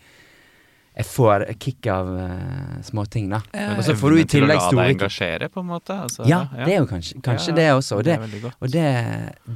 [0.97, 3.39] jeg får kick av uh, småting, da.
[3.57, 5.03] Ja, Og så får du i tillegg la store deg kick.
[5.03, 5.97] engasjere, på en måte.
[6.05, 7.97] Altså, Ja, det er jo kanskje, kanskje Ja, det også.
[7.97, 8.89] Og det det, og det,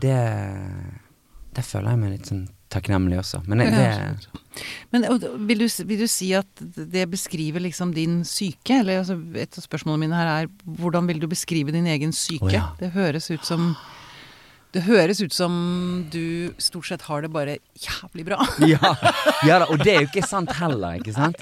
[0.06, 0.16] det
[1.56, 3.42] det, føler jeg meg litt sånn takknemlig også.
[3.46, 3.92] Men det, Ja.
[4.12, 8.80] det Men og, vil, du, vil du si at det beskriver liksom din syke?
[8.80, 12.44] Eller altså, et av spørsmålene mine her er hvordan vil du beskrive din egen syke?
[12.48, 12.70] Oh, ja.
[12.80, 13.74] Det høres ut som
[14.76, 15.54] det høres ut som
[16.12, 18.40] du stort sett har det bare jævlig bra.
[18.72, 18.92] ja,
[19.46, 21.40] ja da, og det er jo ikke sant heller, ikke sant?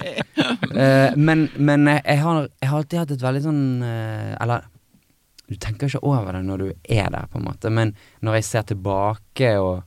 [0.71, 4.65] Uh, men men jeg, har, jeg har alltid hatt et veldig sånn uh, Eller
[5.45, 7.91] du tenker ikke over det når du er der, på en måte, men
[8.25, 9.83] når jeg ser tilbake og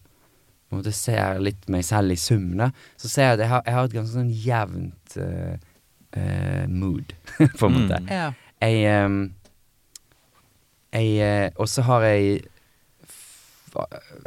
[0.69, 2.69] på en måte ser litt meg selv i sum, da,
[3.01, 5.57] så ser jeg at jeg har, jeg har et ganske sånn jevnt uh,
[6.15, 7.17] uh, mood,
[7.59, 7.99] på en måte.
[8.05, 8.13] Mm.
[8.13, 8.29] Ja.
[8.63, 9.19] Jeg, um,
[10.93, 12.41] jeg Og så har jeg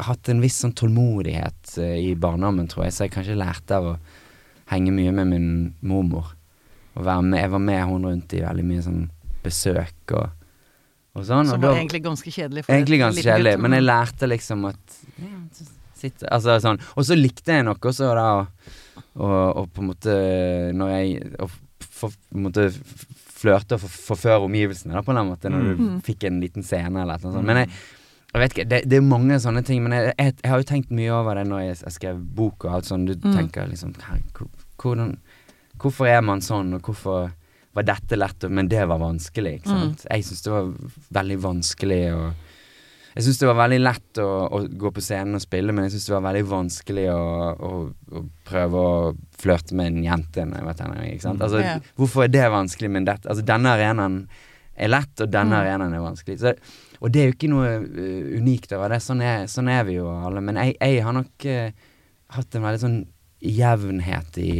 [0.07, 3.89] hatt en viss sånn tålmodighet eh, i barndommen, tror jeg, så jeg kanskje lærte av
[3.93, 3.95] å
[4.71, 5.49] henge mye med min
[5.81, 6.33] mormor.
[6.95, 9.01] Og være med, jeg var med hun rundt i veldig mye sånn
[9.43, 10.29] besøk og,
[11.15, 11.47] og sånn.
[11.47, 12.65] Som og var da- egentlig ganske kjedelig.
[12.65, 14.99] for Egentlig ganske kjedelig, men jeg lærte liksom at
[16.01, 16.79] sitte, altså sånn.
[16.97, 20.13] Og så likte jeg nok også da og, å på en måte
[20.77, 21.51] Når jeg og,
[21.83, 22.67] for, på en måte
[23.41, 26.01] flørte og forføre omgivelsene da, på en måte, når du Mm.
[26.05, 27.45] fikk en liten scene eller noe sånt.
[27.45, 27.69] Men jeg,
[28.33, 30.67] jeg vet ikke, det, det er mange sånne ting, men jeg, jeg, jeg har jo
[30.69, 33.05] tenkt mye over det når jeg, jeg skrev bok og alt sånn.
[33.09, 33.33] Du Mm.
[33.35, 33.93] tenker liksom
[34.81, 35.17] hvordan,
[35.81, 37.31] Hvorfor er man sånn, og hvorfor
[37.73, 40.05] var dette lett, men det var vanskelig, ikke sant.
[40.11, 40.71] Jeg syns det var
[41.19, 42.33] veldig vanskelig å
[43.13, 45.91] jeg syns det var veldig lett å, å gå på scenen og spille, men jeg
[45.97, 47.23] syns det var veldig vanskelig å,
[47.59, 47.71] å,
[48.15, 48.93] å prøve å
[49.41, 51.17] flørte med en jente når jeg var tenåring.
[51.19, 51.41] Sant?
[51.43, 51.73] Altså, Ja.
[51.99, 54.15] Hvorfor er det vanskelig, men dette Altså, denne arenaen
[54.79, 55.59] er lett, og denne Mm.
[55.59, 56.39] arenaen er vanskelig.
[56.39, 56.53] Så,
[57.01, 59.01] og det er jo ikke noe uh, unikt over det.
[59.01, 60.43] Sånn er, sånn er vi jo alle.
[60.45, 61.89] Men jeg, jeg har nok uh,
[62.37, 63.01] hatt en veldig sånn
[63.41, 64.53] jevnhet i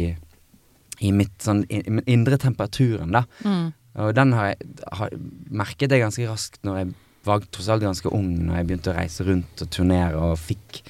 [1.02, 3.24] i mitt sånn i, i indre temperaturen, da.
[3.46, 3.70] Mm.
[4.02, 5.14] Og den har jeg har,
[5.52, 6.92] merket jeg ganske raskt når jeg
[7.26, 10.80] var tross alt ganske ung, når jeg begynte å reise rundt og turnere og fikk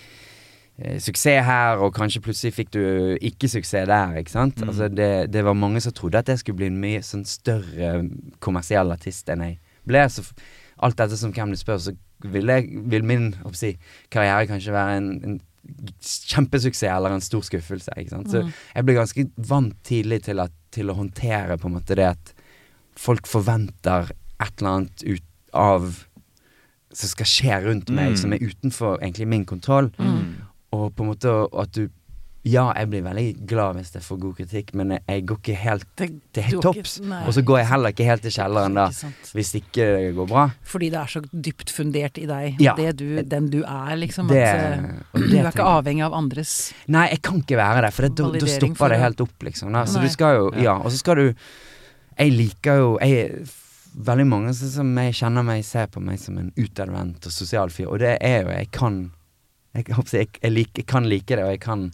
[0.78, 2.82] eh, suksess her, og kanskje plutselig fikk du
[3.20, 4.62] ikke suksess der, ikke sant.
[4.62, 4.70] Mm.
[4.70, 7.94] Altså det, det var mange som trodde at jeg skulle bli en mye sånn større
[8.44, 10.06] kommersiell artist enn jeg ble.
[10.12, 10.24] Så
[10.82, 11.92] alt dette som hvem du spør, så
[12.24, 13.76] vil, jeg, vil min si,
[14.10, 15.40] karriere kanskje være en, en
[16.02, 18.30] kjempesuksess eller en stor skuffelse, ikke sant.
[18.32, 18.52] Så Mm.
[18.74, 22.32] jeg ble ganske vant tidlig til, at, til å håndtere på en måte det at
[22.98, 24.10] folk forventer
[24.42, 25.22] et eller annet ut
[25.54, 26.06] av
[26.92, 28.16] som skal skje rundt meg, Mm.
[28.16, 29.90] som er utenfor egentlig min kontroll.
[29.98, 30.34] Mm.
[30.72, 31.30] Og på en måte
[31.62, 31.88] at du
[32.42, 35.84] Ja, jeg blir veldig glad hvis jeg får god kritikk, men jeg, går ikke helt
[36.34, 36.96] til topps.
[37.22, 38.86] Og så går jeg heller ikke helt til kjelleren da,
[39.36, 40.48] hvis ikke det går bra.
[40.66, 42.74] Fordi det er så dypt fundert i deg, Ja.
[42.74, 44.26] det du, den du er, liksom.
[44.26, 47.92] Det- at, eh, du er ikke avhengig av andres Nei, jeg kan ikke være det,
[47.94, 49.70] for det, da, da stopper det helt opp, liksom.
[49.72, 49.84] Da.
[49.86, 50.06] Så Nei.
[50.06, 50.74] du skal jo Ja.
[50.82, 51.34] Og så skal du
[52.18, 53.46] Jeg liker jo jeg,
[53.94, 57.86] Veldig mange som- jeg kjenner meg, ser på meg som en utadvendt og sosial fyr,
[57.86, 59.12] og det er jo Jeg kan
[59.76, 61.92] Jeg, jeg, jeg, jeg kan like det, og jeg kan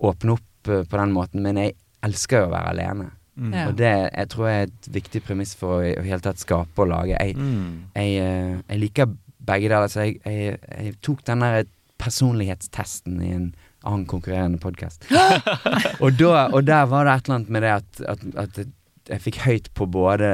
[0.00, 3.10] åpne opp eh, på den måten, men jeg elsker jo å være alene.
[3.36, 3.52] Mm.
[3.52, 3.66] Ja.
[3.68, 6.40] Og det jeg tror jeg er et viktig premiss for å i det hele tatt
[6.40, 7.16] skape og lage.
[7.20, 7.82] Jeg, Mm.
[7.94, 9.10] jeg, eh, jeg liker
[9.46, 9.88] begge deler.
[9.92, 11.64] Så jeg, jeg, jeg tok den der
[11.98, 13.54] personlighetstesten i en
[13.86, 15.04] annen konkurrerende podkast.
[16.02, 18.58] og, og der var det et eller annet med det at, at, at
[19.06, 20.30] jeg fikk høyt på både,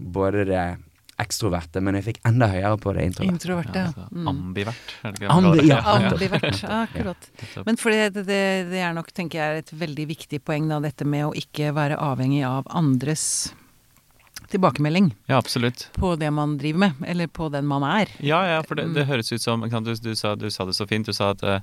[0.00, 0.66] både det
[1.18, 3.32] ekstroverte, men jeg fikk enda høyere på det introverte.
[3.34, 3.74] introverte.
[3.74, 4.28] Ja, Ja, altså, mm.
[4.28, 5.66] Ambivert, er det ikke Ambi- det?
[5.66, 6.64] ja, Ambivert.
[6.78, 7.30] Akkurat.
[7.66, 11.04] Men for det, det, det er nok, tenker jeg, et veldig viktig poeng, da, dette
[11.04, 13.52] med å ikke være avhengig av andres
[14.48, 15.88] tilbakemelding Ja, absolutt.
[15.92, 18.08] på det man driver med, eller på den man er.
[18.24, 18.94] Ja, ja, for det, Mm.
[18.94, 21.04] det høres ut som ikke sant, du, du, sa, du sa det så fint.
[21.06, 21.60] Du sa at, sant,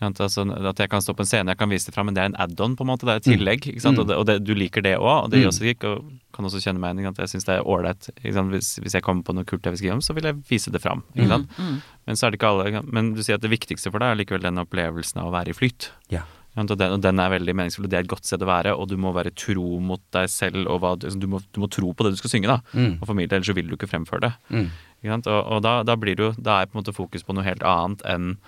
[0.00, 2.20] altså, at jeg kan stå på en scene, jeg kan vise det fram, men det
[2.22, 3.06] er en add-on, på en måte.
[3.08, 3.64] Det er et tillegg.
[3.72, 3.96] Ikke sant?
[3.96, 4.02] Mm.
[4.02, 5.54] Og, det, og det, du liker det òg, og det gjør Mm.
[5.54, 7.14] også ikke, og kan også kjenne meg igjen.
[7.16, 8.10] at Jeg syns det er ålreit.
[8.22, 10.70] Hvis, hvis jeg kommer på noe kult jeg vil skrive om, så vil jeg vise
[10.70, 11.02] det fram.
[11.16, 11.48] Ikke sant?
[11.58, 11.80] Mm.
[12.06, 14.20] Men så er det ikke alle Men du sier at det viktigste for deg er
[14.20, 15.90] likevel den opplevelsen av å være i flyt.
[16.12, 16.22] Ja.
[16.56, 18.72] Og den, og den er veldig meningsfull, og det er et godt sted å være,
[18.76, 21.68] og du må være tro mot deg selv, og hva, du, du, må, du må
[21.68, 22.94] tro på det du skal synge, da, Mm.
[23.00, 24.30] og formidle, ellers så vil du ikke fremføre det.
[24.48, 24.70] Mm.
[25.04, 25.26] Ikke sant?
[25.28, 27.60] Og, og da, da blir du, Da er på en måte fokus på noe helt
[27.62, 28.38] annet enn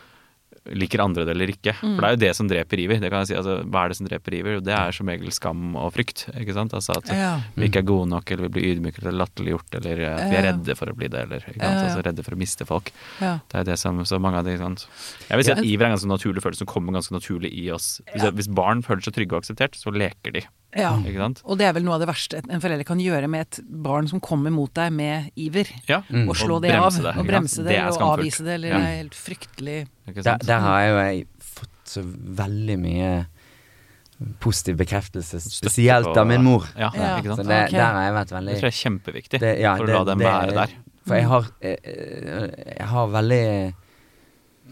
[0.77, 1.73] liker andre det eller ikke.
[1.81, 3.01] For det er jo det som dreper Iver.
[3.01, 4.61] Det kan jeg si, altså, hva er det som dreper Iver?
[4.65, 6.27] Det er som regel skam og frykt.
[6.35, 6.75] Ikke sant?
[6.77, 7.31] Altså at Ja.
[7.57, 10.37] vi ikke er gode nok, eller vi blir ydmyket eller latterliggjort, eller eh, at vi
[10.37, 11.85] er redde for å bli det, eller ikke sant?
[11.89, 12.93] Altså, redde for å miste folk.
[13.21, 13.39] Ja.
[13.49, 14.87] Det er det som så mange av de ikke sant?
[15.29, 17.71] Jeg vil si at iver er en ganske naturlig følelse som kommer ganske naturlig i
[17.75, 18.01] oss.
[18.13, 20.45] Hvis, hvis barn føler seg trygge og akseptert, så leker de.
[20.77, 20.91] Ja.
[21.01, 21.41] Ikke sant?
[21.45, 24.09] Og det er vel noe av det verste en forelder kan gjøre med et barn
[24.09, 25.69] som kommer mot deg med iver.
[25.89, 26.03] Ja.
[26.11, 26.29] Mm.
[26.29, 26.93] Og slå Og det av.
[26.93, 28.79] det, og bremse det, Det er og avvise det, eller Ja.
[28.79, 29.79] det er helt fryktelig
[30.09, 30.47] Ikke Der, sant?
[30.47, 33.27] der har jeg jo jeg fått så veldig mye
[34.41, 36.65] positiv bekreftelse, spesielt av min mor.
[36.77, 37.41] Ja, ikke sant?
[37.41, 37.79] Så det, okay.
[37.79, 39.99] der har jeg vært veldig Det tror jeg er kjempeviktig Det- ja, for det- å
[39.99, 40.71] la dem det- være der.
[41.07, 43.75] For jeg har eh, eh, Jeg har veldig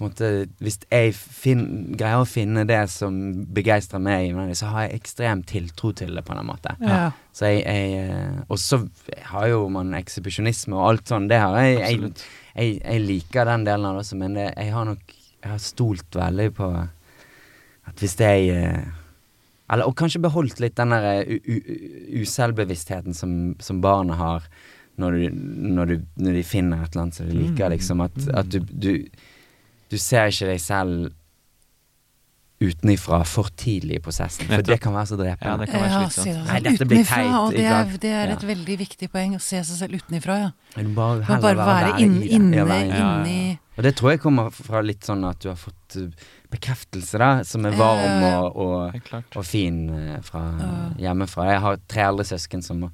[0.03, 0.29] måte
[0.61, 1.63] Hvis jeg fin,
[1.97, 3.17] greier å finne det som
[3.57, 6.75] begeistrer meg, så har jeg ekstrem tiltro til det, på en måte.
[6.85, 7.11] Ja.
[7.33, 8.81] Så jeg, jeg eh, Og så
[9.33, 11.29] har jo man ekshibisjonisme og alt sånn.
[11.31, 11.79] Det har jeg.
[11.81, 12.13] Jeg,
[12.57, 15.59] jeg, jeg liker den delen av det også, men det, jeg har nok Jeg har
[15.63, 16.71] stolt veldig på
[17.87, 18.87] at hvis jeg eh,
[19.71, 24.49] Eller og kanskje beholdt litt den der u- u- uselvbevisstheten som, som barna har
[24.97, 25.41] når, du,
[25.77, 28.01] når, du, når de finner et eller annet som de liker, liksom.
[28.01, 28.93] At, at du, du
[29.91, 31.13] Du ser ikke deg selv
[32.57, 35.67] utenifra for tidlig i prosessen, for det kan være så Ja, drepende.
[35.67, 36.25] det kan være Ja, slitsomt.
[36.25, 38.49] det Nei, sånn dette blir utenifra, teit, Og det er, det er et Ja.
[38.49, 40.51] veldig viktig poeng, å se seg selv utenifra, ja.
[40.77, 42.31] Men bare, bare være være inn, i det.
[42.33, 42.97] inne, Ja, være i det.
[42.97, 43.57] ja, ja.
[43.77, 46.09] Og det tror jeg kommer fra litt sånn at du har fått uh,
[46.51, 48.41] bekreftelse, da, som er varm ja, ja.
[48.41, 51.51] og, og, og fin uh, fra hjemmefra.
[51.53, 52.91] Jeg har tre eldre søsken som,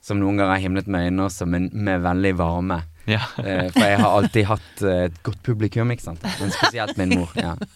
[0.00, 2.82] som noen ganger har himlet med øynene også, men med veldig varme.
[3.08, 3.22] Ja.
[3.40, 6.24] Eh, for jeg har alltid hatt eh, et godt publikum, ikke sant.
[6.40, 7.32] Men spesielt min mor.
[7.38, 7.56] Ja,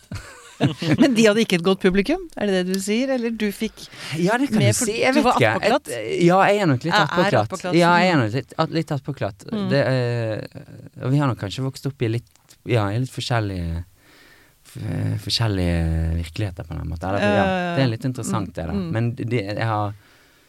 [1.01, 3.11] Men de hadde ikke et godt publikum, er det det du sier?
[3.17, 3.89] Eller du fikk
[4.23, 5.01] ja det kan du si.
[5.01, 5.51] Jeg vet ikke.
[5.67, 5.91] Et-
[6.23, 7.67] Ja, jeg er nok litt attpåklatt.
[7.75, 8.05] Ja, mm.
[8.05, 9.49] jeg er nok litt, litt attpåklatt.
[9.51, 9.67] Mm.
[9.73, 10.63] Det, eh,
[11.11, 12.31] vi har nok kanskje vokst opp i litt,
[12.71, 13.83] ja, i litt forskjellige
[15.23, 17.07] forskjellige virkeligheter, på en måte.
[17.07, 18.75] Eller, ja, Ja, det er litt interessant, det, da.
[18.75, 18.89] Mm.
[18.91, 19.93] Men de, jeg har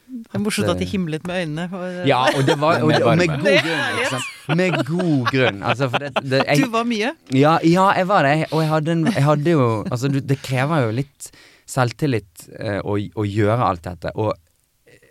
[0.05, 1.81] Det er morsomt at de himlet med øynene.
[2.07, 4.57] Ja, og det var og, Med og med god grunn.
[4.59, 5.63] Med god grunn.
[5.63, 7.11] Altså, for det, det jeg, Du var mye.
[7.33, 8.35] Ja, ja, jeg var det.
[8.51, 11.31] Og jeg hadde, en, jeg hadde jo Altså, du, det krever jo litt
[11.65, 14.13] selvtillit eh, å, å gjøre alt dette.
[14.21, 14.31] Og
[14.85, 15.01] eh,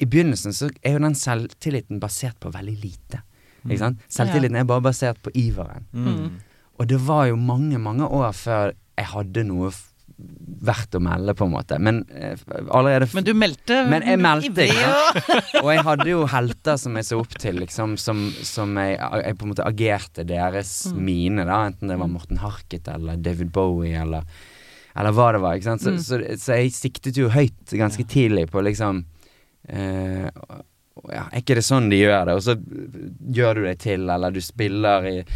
[0.00, 3.20] i begynnelsen så er jo den selvtilliten basert på veldig lite.
[3.64, 4.04] Ikke sant?
[4.12, 5.86] Selvtilliten er bare basert på iveren.
[5.92, 6.40] Mm.
[6.80, 9.70] Og det var jo mange, mange år før jeg hadde noe
[10.64, 11.76] verdt å melde, på en måte.
[11.82, 12.38] Men eh,
[12.70, 14.92] allerede Men du meldte Men jeg meldte, ja.
[15.62, 19.38] og jeg hadde jo helter som jeg så opp til, liksom, som, som jeg, jeg
[19.40, 21.00] på en måte agerte deres Mm.
[21.04, 21.62] mine, da.
[21.70, 24.22] Enten det var Morten Harket eller David Bowie eller,
[24.94, 25.56] eller hva det var.
[25.58, 25.82] Ikke sant?
[25.82, 26.04] Så, Mm.
[26.04, 29.04] så, så jeg siktet jo høyt ganske tidlig på liksom
[29.68, 30.28] eh,
[31.10, 32.34] ja, Er ikke det sånn de gjør det?
[32.38, 32.54] Og så
[33.34, 35.34] gjør du deg til, eller du spiller i eh,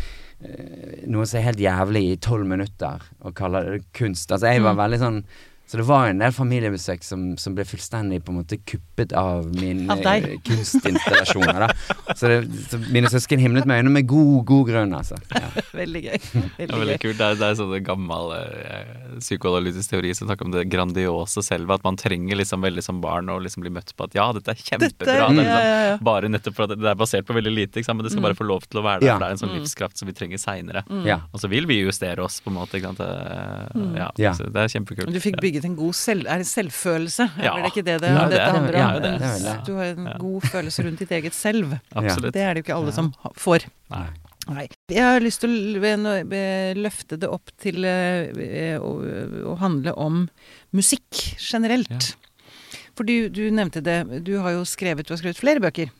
[1.08, 4.30] noe som er helt jævlig i tolv minutter, og kaller det kunst.
[4.30, 4.82] Altså, jeg var Mm.
[4.84, 5.24] veldig sånn
[5.68, 9.44] så det var en del familiebesøk som, som ble fullstendig på en måte kuppet av
[9.60, 10.24] mine Av deg.
[10.24, 11.66] eh, kunstinstallasjoner.
[11.66, 12.14] da.
[12.16, 12.38] Så, det,
[12.70, 15.18] så mine søsken himlet med øynene med god, god grunn, altså.
[15.34, 15.50] Ja.
[15.80, 16.16] Veldig gøy.
[16.32, 17.18] Veldig, ja, Veldig kult.
[17.20, 21.70] Det er, det er sånn gammel eh, psykoanalytisk teori som snakker om det grandiose selv.
[21.76, 24.54] At man trenger liksom veldig som barn å liksom bli møtt på at ja, dette
[24.54, 24.88] er kjempebra.
[24.88, 25.98] Dette det er liksom, ja, ja, ja.
[26.08, 27.98] Bare nettopp for at det er basert på veldig lite, ikke sant?
[28.00, 28.26] men det skal Mm.
[28.30, 29.06] bare få lov til å være der.
[29.06, 29.14] Ja.
[29.14, 29.58] For det er en sånn Mm.
[29.62, 30.82] livskraft som vi trenger seinere.
[31.06, 31.20] Ja.
[31.32, 32.78] Og så vil vi justere oss, på en måte.
[32.80, 32.98] Ikke sant?
[33.76, 33.94] Mm.
[33.96, 34.32] Ja, Ja.
[34.34, 35.12] Så det er kjempekult.
[35.14, 37.26] Du fikk bygget en god selv, er selvfølelse?
[37.38, 37.56] Ja.
[37.56, 39.02] Er det ikke det det, Ja, det dette handler handler ja, om?
[39.02, 39.66] det det.
[39.66, 41.76] Du har en god følelse rundt ditt eget selv.
[41.94, 42.34] Absolutt.
[42.34, 43.66] Det er det jo ikke alle som får.
[43.90, 44.06] Nei.
[44.48, 44.64] Nei.
[44.88, 48.94] Jeg har lyst til å eh, løfte det opp til eh, å,
[49.52, 50.28] å handle om
[50.72, 51.90] musikk generelt.
[51.90, 52.78] Ja.
[52.96, 55.92] For du, du nevnte det, du har jo skrevet, du har skrevet flere bøker.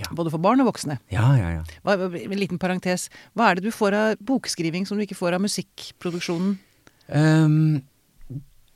[0.00, 0.08] Ja.
[0.16, 0.96] Både for barn og voksne.
[1.12, 1.62] ja, ja, ja.
[1.84, 3.10] Hva, en liten parentes.
[3.36, 6.56] Hva er det du får av bokskriving som du ikke får av musikkproduksjonen?
[7.12, 7.82] Ehm,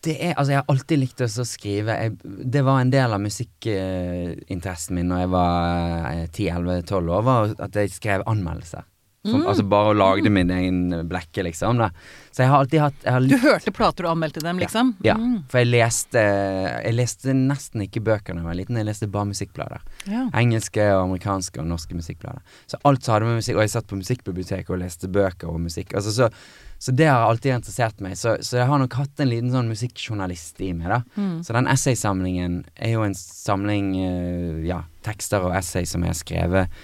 [0.06, 1.96] det er, altså jeg har alltid likt å skrive.
[2.00, 2.16] Jeg,
[2.56, 7.80] det var en del av musikkinteressen min når jeg var eh, 10-11-12 år, var at
[7.82, 8.86] jeg skrev anmeldelser.
[8.86, 8.92] For,
[9.26, 9.46] Mm.
[9.50, 10.76] Altså bare lagde min egen
[11.10, 11.80] blekke, liksom.
[11.80, 11.88] Da.
[12.30, 14.92] Så jeg har alltid hatt har Du hørte plater og anmeldte dem, liksom?
[15.02, 15.16] Ja.
[15.18, 15.40] Mm.
[15.50, 19.26] For jeg leste Jeg leste nesten ikke bøker da jeg var liten, jeg leste bare
[19.32, 19.82] musikkblader.
[20.06, 20.28] ja.
[20.30, 22.38] Engelske, og amerikanske og norske musikkblader.
[22.70, 25.58] Så alt som hadde med musikk Og jeg satt på musikkbiblioteket og leste bøker og
[25.66, 25.96] musikk.
[25.98, 26.30] Altså, så,
[26.78, 28.16] så det har alltid interessert meg.
[28.20, 31.00] Så, så jeg har nok hatt en liten sånn musikkjournalist i meg, da.
[31.16, 31.40] Mm.
[31.46, 36.20] Så den essaysamlingen er jo en samling uh, ja, tekster og essay som jeg har
[36.20, 36.78] skrevet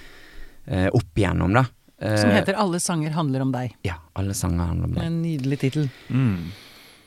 [0.73, 1.67] uh, opp igjennom, da.
[2.03, 3.77] Uh, Som heter 'Alle sanger handler om deg'.
[3.87, 5.05] Ja, alle sanger handler om deg.
[5.05, 5.91] En nydelig tittel.
[6.11, 6.51] Mm.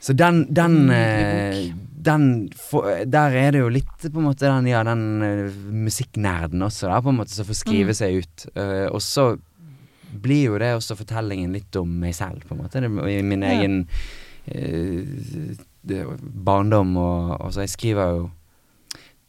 [0.05, 1.73] Så den, den, eh,
[2.05, 6.61] den for, Der er det jo litt på en måte den, ja, den eh, musikknerden
[6.61, 7.97] også, da, på en måte, som får skrive Mm.
[7.97, 8.45] seg ut.
[8.55, 9.39] Eh, og så
[10.21, 12.81] blir jo det også fortellingen litt om meg selv, på en måte.
[13.09, 13.49] I min Ja.
[13.59, 13.87] egen
[14.47, 15.03] eh,
[15.85, 16.05] det,
[16.45, 18.29] barndom og, og så Jeg skriver jo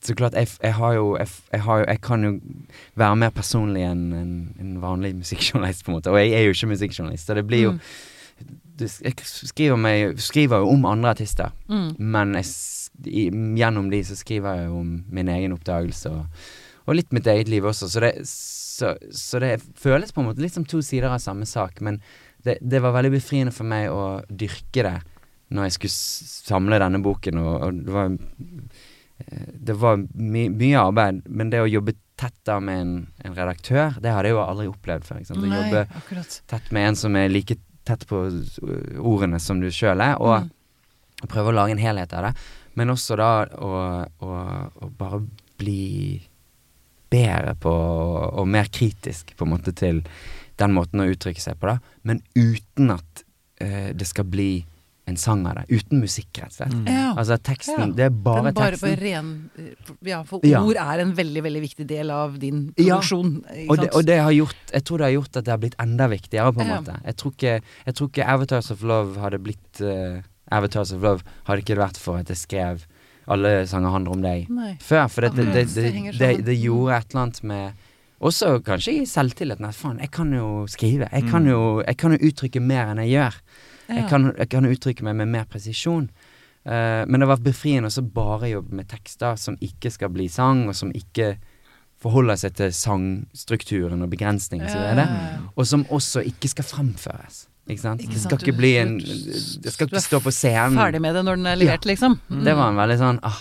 [0.07, 2.41] så klart, jeg, jeg har jo jeg, jeg har Jeg kan jo
[2.95, 6.11] være mer personlig enn en, en vanlig musikkjournalist, på en måte.
[6.13, 7.81] Og jeg er jo ikke musikkjournalist, så det blir jo Mm.
[8.79, 11.51] det, Jeg skriver, meg, skriver jo om andre artister.
[11.69, 11.95] Mm.
[11.99, 16.27] Men i, gjennom de så skriver jeg jo om min egen oppdagelse og,
[16.87, 17.89] og litt mitt eget liv også.
[17.89, 18.13] Så det,
[18.77, 21.81] så, så det føles på en måte litt som to sider av samme sak.
[21.85, 21.99] Men
[22.45, 24.97] det, det var veldig befriende for meg å dyrke det
[25.55, 25.97] når jeg skulle
[26.51, 28.09] samle denne boken, og, og det var
[29.23, 32.93] eh, Det var my, mye arbeid, men det å jobbe tett da med en,
[33.29, 35.21] en redaktør, det hadde jeg jo aldri opplevd før.
[35.23, 36.39] Å jobbe akkurat.
[36.51, 38.23] tett med en som er like tett på
[38.99, 41.29] ordene som du sjøl er, og Mm.
[41.33, 42.33] prøve å lage en helhet av det.
[42.77, 43.71] Men også da å,
[44.21, 44.33] å,
[44.85, 45.23] å bare
[45.57, 46.21] bli
[47.11, 50.03] bedre på og mer kritisk på en måte til
[50.59, 51.79] den måten å uttrykke seg på, da.
[52.03, 53.25] Men uten at
[53.61, 54.65] eh, det skal bli
[55.07, 55.67] en sang av det.
[55.71, 56.73] Uten musikk, rett og slett.
[56.75, 56.87] Mm.
[56.91, 57.11] Ja.
[57.15, 57.87] Altså teksten, Ja.
[57.95, 58.97] det er bare bare teksten.
[58.97, 59.29] på ren
[60.03, 60.65] Ja, for Ja.
[60.67, 63.37] ord er en veldig, veldig viktig del av din produksjon.
[63.69, 65.77] Og det, og det har gjort Jeg tror det har gjort at det har blitt
[65.79, 66.81] enda viktigere, på en Ja.
[66.81, 66.99] måte.
[67.05, 71.23] Jeg tror ikke, jeg tror ikke Avatars of Love hadde blitt uh, Avatars of Love
[71.47, 72.83] hadde ikke vært for at jeg skrev
[73.29, 74.73] Alle sanger handler om deg Nei.
[74.81, 75.09] før.
[75.11, 77.73] For det, det, det, det, det det, det gjorde et eller annet med
[78.21, 79.67] Også kanskje i selvtilliten.
[79.69, 81.09] At faen, jeg kan jo skrive.
[81.13, 81.51] Jeg kan Mm.
[81.51, 83.35] jo, jeg kan jo uttrykke mer enn jeg gjør.
[83.89, 86.09] Jeg, kan, jeg kan uttrykke meg med mer presisjon.
[86.67, 90.65] Uh, men det var befriende også bare jobbe med tekster som ikke skal bli sang,
[90.69, 91.37] og som ikke
[92.03, 95.07] forholder seg til sangstrukturen og begrensninger som er det.
[95.57, 97.47] Og som også ikke skal fremføres.
[97.67, 98.03] Ikke sant?
[98.05, 100.77] Ikke det sant, skal ikke bli en Det skal ikke stå på scenen.
[100.79, 102.19] Ferdig med det når den er levert, liksom.
[102.31, 102.45] Mm.
[102.47, 103.41] Det var en veldig sånn ah.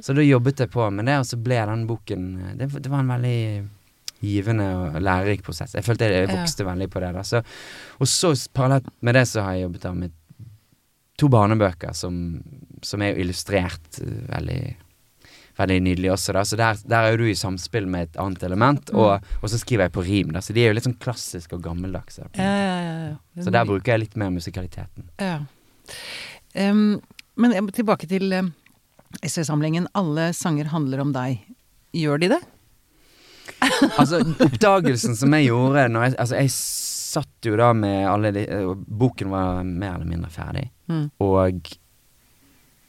[0.00, 3.02] Så da jobbet jeg på med det, og så ble den boken Det, det var
[3.02, 3.38] en veldig
[4.20, 5.72] givende og lærerik prosess.
[5.74, 6.34] Jeg følte jeg Ja.
[6.36, 7.12] vokste veldig på det.
[7.16, 7.22] Da.
[7.24, 7.40] Så,
[7.98, 10.12] og så parallelt med det så har jeg jobbet da med
[11.16, 12.18] to barnebøker som,
[12.82, 14.60] som er illustrert eh, veldig
[15.58, 16.42] Veldig nydelig også, da.
[16.46, 18.98] Så der, der er du i samspill med et annet element, Mm.
[18.98, 20.40] og, og så skriver jeg på rim, da.
[20.40, 22.28] Så de er jo litt sånn klassiske og gammeldagse.
[22.38, 23.42] Ja, ja, ja, ja.
[23.44, 25.08] Så der bruker jeg litt mer musikaliteten.
[25.20, 25.40] Ja.
[26.54, 27.00] Um,
[27.36, 28.52] men tilbake til um,
[29.22, 29.86] SV-samlingen.
[29.94, 31.42] Alle sanger handler om deg.
[31.96, 32.40] Gjør de det?
[34.00, 38.84] Altså, oppdagelsen som jeg gjorde jeg, Altså, jeg satt jo da med alle de og
[38.86, 41.10] Boken var mer eller mindre ferdig, Mm.
[41.22, 41.68] og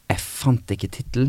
[0.10, 1.28] jeg fant ikke tittel.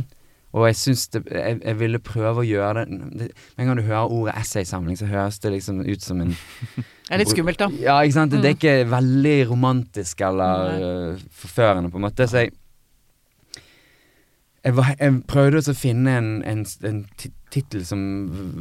[0.52, 3.86] Og jeg syns det jeg, jeg ville prøve å gjøre det Med en gang du
[3.86, 6.34] hører ordet essaysamling, så høres det liksom ut som en
[7.08, 7.68] Det er litt skummelt, da.
[7.80, 8.32] Ja, ikke sant.
[8.32, 8.58] Det er Mm.
[8.58, 12.28] ikke veldig romantisk eller uh, forførende, på en måte.
[12.28, 12.52] Så jeg
[14.62, 17.00] jeg, var, jeg prøvde også å finne en, en, en
[17.50, 18.02] tittel som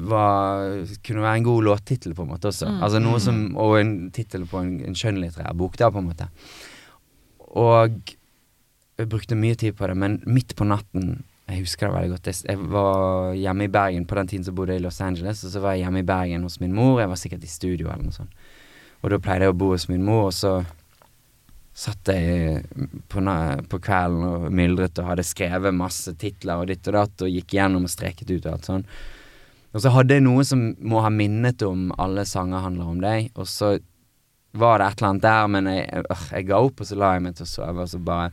[0.10, 0.72] var
[1.06, 2.72] Kunne være en god låttittel, på en måte også.
[2.72, 2.80] Mm.
[2.88, 6.28] Altså noe som Og en tittel på en, en skjønnlitterær bok, da, på en måte.
[7.62, 8.00] Og
[8.98, 12.28] jeg brukte mye tid på det, men midt på natten Jeg husker det veldig godt.
[12.48, 15.62] Jeg, var hjemme i Bergen på den tiden så bodde i Los Angeles, og så
[15.64, 17.02] var jeg hjemme i Bergen hos min mor.
[17.02, 18.46] Jeg var sikkert i studio eller noe sånt.
[19.02, 20.62] Og da pleide jeg å bo hos min mor, og så
[21.82, 22.62] satt jeg
[23.10, 23.24] på,
[23.72, 27.56] på kvelden og myldret og hadde skrevet masse titler og ditt og datt, og gikk
[27.58, 28.86] gjennom og streket ut og alt sånn.
[29.72, 33.32] Og så hadde jeg noe som må ha minnet om alle sanger handler om deg,
[33.40, 33.78] og så
[34.52, 37.14] var det et eller annet der, men jeg, øh, jeg ga opp, og så la
[37.16, 38.32] jeg meg til å sove, og så bare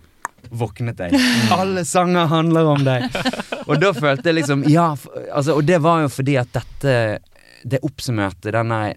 [0.50, 1.18] våknet jeg.
[1.52, 3.08] Alle sanger handler om deg!
[3.68, 6.94] Og da følte jeg liksom Ja, for, altså, og det var jo fordi at dette
[7.68, 8.94] Det oppsummerte denne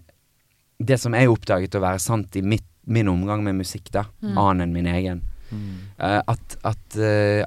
[0.80, 4.38] Det som jeg oppdaget å være sant i mitt, min omgang med musikk, da, Mm.
[4.38, 5.20] annen enn min egen.
[5.98, 7.44] Eh, at at uh,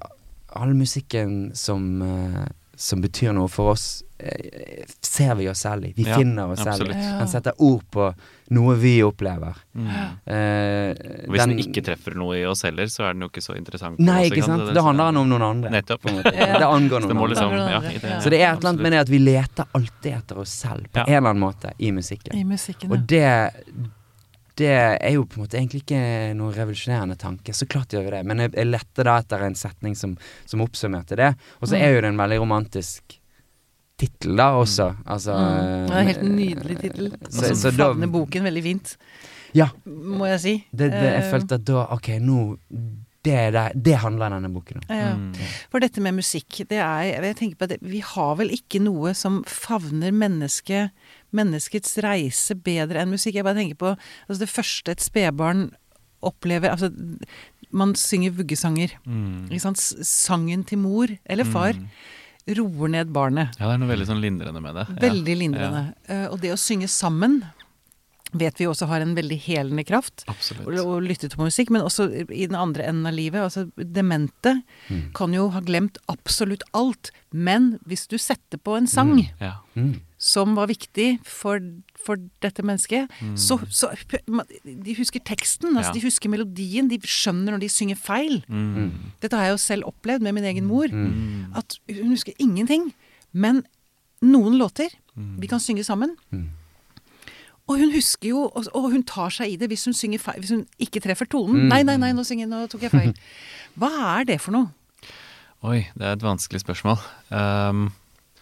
[0.55, 5.93] all musikken som, eh, som betyr noe for oss, eh, ser vi oss selv i.
[5.95, 6.93] Vi Ja, finner oss selv i.
[6.93, 8.13] Han setter ord på
[8.51, 9.55] noe vi opplever.
[9.75, 9.87] Mm.
[9.87, 10.95] Eh,
[11.27, 13.55] Hvis den, den- ikke treffer noe i oss heller, så er den jo ikke så
[13.57, 13.99] interessant.
[13.99, 14.65] Nei, ikke sant.
[14.67, 15.69] Det det handler han om noen andre.
[15.71, 16.01] Nettopp.
[16.01, 16.33] På en måte.
[16.45, 16.59] Ja.
[16.59, 17.29] Det angår Så noen det andre.
[17.29, 18.19] liksom, Andre, ja, det, ja.
[18.21, 20.87] Så det er et eller annet med det at vi leter alltid etter oss selv,
[20.91, 21.05] på Ja.
[21.07, 22.35] en eller annen måte, i musikken.
[22.35, 23.51] I musikken, Og det
[24.57, 25.99] det er jo på en måte egentlig ikke
[26.39, 27.51] noen revolusjonerende tanke.
[27.53, 28.21] Så klart gjør vi det.
[28.25, 31.33] Men jeg, jeg lette da etter en setning som, som oppsummerte det.
[31.61, 31.81] Og så Mm.
[31.83, 33.17] er jo det en veldig romantisk
[33.97, 34.89] tittel da også.
[35.05, 35.87] Altså Mm.
[35.87, 37.11] Det er en helt nydelig tittel.
[37.29, 38.97] Så, Som så da favner boken veldig fint,
[39.55, 39.67] Ja.
[39.87, 40.55] må jeg si.
[40.71, 42.57] Det, det, jeg Eh, følte at da Ok, nå
[43.25, 44.83] Det, det, det handler denne boken om.
[44.89, 45.15] Ja.
[45.17, 45.45] ja.
[45.71, 49.15] For dette med musikk, det er jeg tenker på at Vi har vel ikke noe
[49.15, 50.91] som favner mennesket,
[51.35, 53.35] menneskets reise bedre enn musikk.
[53.35, 55.67] Jeg bare tenker på altså det første et spedbarn
[56.25, 56.89] opplever Altså,
[57.75, 58.93] man synger vuggesanger.
[59.05, 59.49] Mm.
[59.51, 59.81] Ikke sant?
[60.07, 61.89] Sangen til mor eller far Mm.
[62.55, 63.55] roer ned barnet.
[63.59, 64.87] Ja, det er noe veldig sånn lindrende med det.
[65.01, 65.95] Veldig lindrende.
[66.07, 67.43] Eh, og det å synge sammen
[68.35, 70.25] vet vi også har en veldig helende kraft.
[70.27, 70.67] Ja, absolutt.
[70.67, 73.41] Og, og lytte til musikk, men også i den andre enden av livet.
[73.41, 75.11] Altså, demente Mm.
[75.17, 77.11] kan jo ha glemt absolutt alt.
[77.33, 79.55] Men hvis du setter på en sang Ja.
[80.25, 80.31] Mm.
[80.31, 81.59] som var viktig for,
[82.01, 83.35] for dette mennesket, Mm.
[83.37, 83.91] så, så
[84.65, 85.99] De husker teksten, altså Ja.
[85.99, 88.41] de husker melodien, de skjønner når de synger feil.
[88.49, 88.91] Mm.
[89.21, 90.87] Dette har jeg jo selv opplevd med min egen mor.
[90.89, 91.53] Mm.
[91.55, 92.93] At hun husker ingenting.
[93.33, 93.63] Men
[94.23, 95.37] noen låter Mm.
[95.39, 96.15] vi kan synge sammen.
[96.33, 96.49] Mm.
[97.67, 100.39] Og hun husker jo, og, og hun tar seg i det hvis hun synger feil,
[100.39, 101.67] hvis hun ikke treffer tonen.
[101.69, 103.13] Nei, nei, nei, nå synger nå tok jeg feil.
[103.79, 104.69] Hva er det for noe?
[105.65, 106.99] Oi, det er et vanskelig spørsmål.
[107.33, 107.87] Um,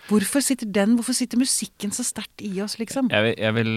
[0.09, 3.07] Hvorfor sitter den, hvorfor sitter musikken så sterkt i oss, liksom?
[3.13, 3.69] jeg, vil, jeg vil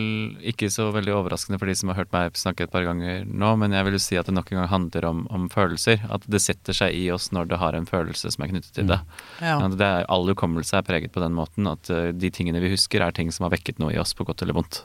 [0.53, 3.53] ikke så veldig overraskende for de som har hørt meg snakke et par ganger nå,
[3.61, 6.03] men jeg vil jo si at det nok en gang handler om, om følelser.
[6.11, 8.91] At det setter seg i oss når det har en følelse som er knyttet til
[8.91, 8.99] det.
[9.39, 9.61] Ja.
[9.63, 12.75] At det er, all hukommelse er preget på den måten at uh, de tingene vi
[12.75, 14.83] husker, er ting som har vekket noe i oss, på godt eller vondt.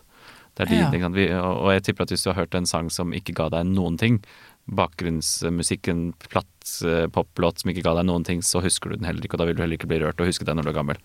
[0.54, 0.88] Det er de, Ja.
[0.92, 1.16] ikke sant?
[1.18, 3.50] Vi, og, og jeg tipper at hvis du har hørt en sang som ikke ga
[3.54, 4.22] deg noen ting,
[4.70, 9.26] bakgrunnsmusikken, platt eh, poplåt som ikke ga deg noen ting, så husker du den heller
[9.26, 10.78] ikke, og da vil du heller ikke bli rørt og huske den når du er
[10.78, 11.00] gammel.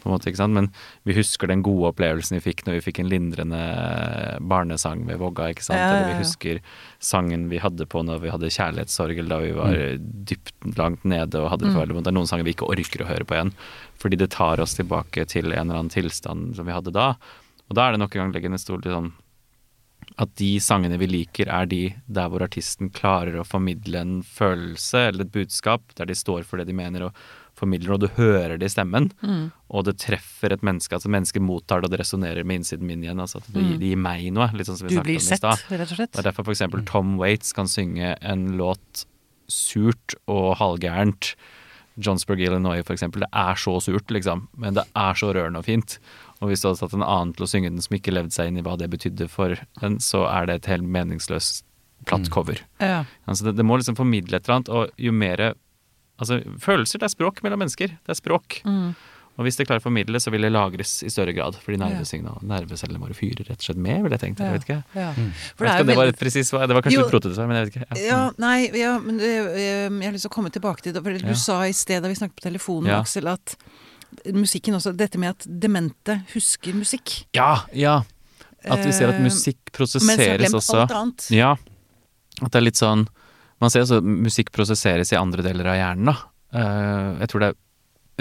[0.00, 0.56] På en måte, ikke sant?
[0.56, 0.70] Men
[1.08, 3.60] vi husker den gode opplevelsen vi fikk når vi fikk en lindrende
[4.48, 5.78] barnesang ved Vågga, ikke sant.
[5.78, 6.62] Ja, ja, Eller vi husker
[7.02, 9.80] sangen vi hadde på når vi hadde kjærlighetssorg, eller da vi var
[10.32, 12.08] dypt langt nede og hadde det for veldig vondt.
[12.08, 13.54] Det er noen sanger vi ikke orker å høre på igjen,
[14.02, 17.12] fordi det tar oss tilbake til en eller annen tilstand som vi hadde da.
[17.68, 19.12] Og da er det nok en gang legger en stol til sånn
[20.22, 25.08] at de sangene vi liker, er de der hvor artisten klarer å formidle en følelse
[25.10, 27.22] eller et budskap, der de står for det de mener og
[27.58, 29.10] formidler, og du hører det i stemmen,
[29.70, 30.96] og det treffer et menneske.
[30.96, 33.20] Altså mennesket mottar det, og det resonnerer med innsiden min igjen.
[33.22, 35.20] Altså at det, gir- det gir meg noe, litt sånn som vi Du snakket blir
[35.20, 36.12] om i sett, rett og slett.
[36.16, 36.64] Det er derfor f.eks.
[36.90, 39.04] Tom Waits kan synge en låt
[39.52, 41.34] surt og halvgærent.
[42.00, 43.20] Johnsburg, Illinois, for eksempel.
[43.26, 45.98] Det er så surt, liksom, men det er så rørende og fint.
[46.42, 48.50] Og hvis du hadde tatt en annen til å synge den som ikke levde seg
[48.50, 51.62] inn i hva det betydde for den, så er det et helt meningsløst
[52.08, 52.58] platt cover.
[52.82, 53.04] Ja.
[53.30, 55.52] Altså det, det må liksom formidle et eller annet, og jo mer
[56.22, 57.96] Altså, følelser, det er språk mellom mennesker.
[58.06, 58.60] Det er språk.
[58.62, 61.56] Og hvis det klarer å formidle, så vil det lagres i større grad.
[61.58, 64.44] Fordi nervesignal, nervecellene våre fyrer rett og slett med, vil jeg tenke.
[64.44, 64.76] Jeg vet ikke.
[64.94, 65.08] Ja.
[65.16, 66.66] Jeg For det er det var et svar.
[66.68, 67.06] Det var kanskje Jo.
[67.06, 67.86] litt protete svar, men jeg vet ikke.
[67.96, 68.04] Ja.
[68.06, 71.02] Ja, nei, ja, men jeg, eh, jeg har lyst til å komme tilbake til det.
[71.02, 71.18] For Ja.
[71.32, 73.00] du sa i sted da vi snakket på telefonen, Ja.
[73.00, 73.56] Aksel, at
[74.36, 77.24] musikken også Dette med at demente husker musikk.
[77.36, 78.00] Ja, ja.
[78.64, 80.82] At vi ser at Eh, musikk prosesseres også.
[80.84, 81.30] alt annet.
[81.34, 81.52] Ja.
[82.42, 83.06] At det er litt sånn
[83.60, 86.16] Man ser altså musikk prosesseres i andre deler av hjernen, da.
[86.52, 87.58] Eh, jeg tror det er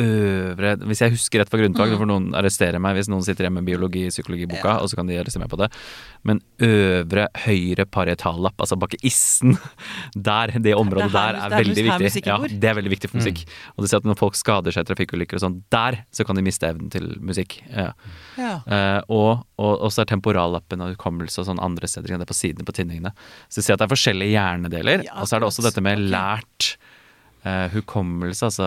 [0.01, 1.97] øvre Hvis jeg husker rett fra grunnfag, Mm.
[2.01, 5.17] får noen arrestere meg hvis noen sitter hjemme med biologi- psykologiboka, og så kan de
[5.21, 5.69] arrestere meg på det.
[6.23, 9.57] Men øvre høyre parietallapp, altså bak i issen,
[10.15, 12.25] der, det området Det er her- der er det er veldig her viktig.
[12.25, 13.45] Ja, det er veldig viktig for musikk.
[13.77, 16.35] Og du ser at når folk skader seg i trafikkulykker og sånn, der så kan
[16.35, 17.61] de miste evnen til musikk.
[17.71, 17.91] Ja.
[18.37, 18.53] Ja.
[18.67, 22.07] Uh, og, og, og så er temporallappen og hukommelse og sånn andre steder.
[22.17, 23.11] Det er på sidene på tinningene.
[23.49, 25.03] Så du ser at det er forskjellige hjernedeler.
[25.05, 26.75] Ja, og så er det også dette med lært
[27.43, 28.65] hukommelse, altså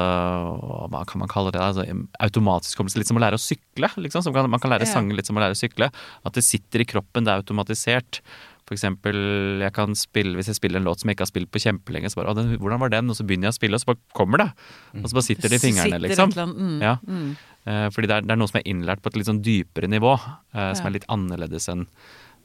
[0.91, 1.61] hva kan man kalle det?
[1.62, 1.85] Altså,
[2.20, 2.99] automatisk hukommelse.
[2.99, 3.91] Litt som å lære å sykle.
[4.03, 4.22] Liksom.
[4.27, 4.95] Som kan, man kan lære Ja.
[4.95, 5.93] sanger litt som å lære å sykle.
[6.27, 8.20] At det sitter i kroppen, det er automatisert.
[8.66, 11.51] For eksempel, jeg kan spille, hvis jeg spiller en låt som jeg ikke har spilt
[11.53, 13.75] på kjempelenge, så bare å, den, 'Hvordan var den?' Og så begynner jeg å spille,
[13.75, 14.53] og så bare kommer det.
[15.03, 16.33] Og så bare sitter det i fingrene, liksom.
[16.33, 16.97] mm, Ja.
[17.07, 17.37] mm.
[17.66, 19.89] Eh, fordi det er, det er noe som er innlært på et litt sånn dypere
[19.89, 20.18] nivå,
[20.55, 20.89] eh, som Ja.
[20.89, 21.87] er litt annerledes enn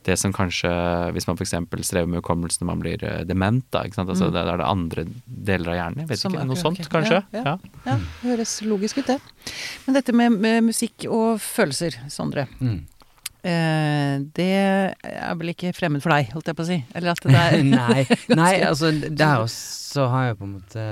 [0.07, 0.69] det som kanskje
[1.13, 1.51] Hvis man f.eks.
[1.85, 3.81] strever med hukommelsen når man blir eh, dement, da.
[3.85, 4.09] Ikke sant?
[4.09, 5.99] Altså, det, det er det andre deler av hjernen.
[6.05, 6.21] Jeg vet Mm.
[6.23, 6.91] Som ikke, Noe sånt, ok.
[6.93, 7.19] kanskje?
[7.35, 7.43] Ja, ja.
[7.43, 7.57] Ja.
[7.85, 9.19] Ja, det høres logisk ut, det.
[9.85, 12.47] Men dette med, med musikk og følelser, Sondre.
[12.61, 12.79] Mm.
[13.39, 14.47] Eh, det
[15.03, 16.79] er vel ikke fremmed for deg, holdt jeg på å si?
[16.95, 20.83] Eller at det er nei, nei, altså der også har jeg på en måte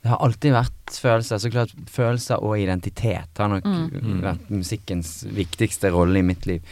[0.00, 1.40] Det har alltid vært følelser.
[1.40, 4.20] Så klart følelser og identitet har nok Mm.
[4.24, 6.62] vært musikkens viktigste rolle i mitt liv.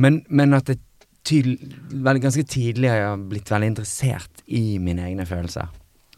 [0.00, 0.80] Men, men at jeg
[1.28, 1.58] tydel,
[2.06, 5.68] vel, ganske tidlig har jeg blitt veldig interessert i mine egne følelser.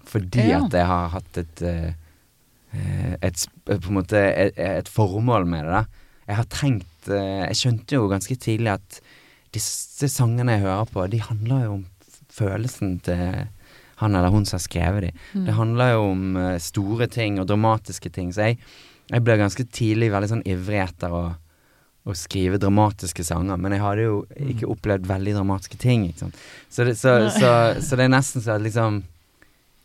[0.08, 0.60] Fordi Ja.
[0.64, 1.90] at jeg har hatt et eh,
[3.20, 5.72] et, på en måte et, et formål med det.
[5.72, 5.82] da
[6.30, 9.00] Jeg har trengt eh, Jeg skjønte jo ganske tidlig at
[9.52, 11.82] disse sangene jeg hører på, de handler jo om
[12.32, 13.42] følelsen til
[14.00, 15.18] han eller hun som har skrevet dem.
[15.34, 15.42] Mm.
[15.46, 18.30] Det handler jo om eh, store ting og dramatiske ting.
[18.32, 18.58] Så jeg,
[19.12, 21.20] jeg ble ganske tidlig veldig sånn ivrig etter å,
[22.02, 23.58] å skrive dramatiske sanger.
[23.60, 24.16] Men jeg hadde jo
[24.52, 26.08] ikke opplevd veldig dramatiske ting.
[26.08, 26.40] Ikke sant?
[26.68, 29.02] Så, det, så, så, så det er nesten så at liksom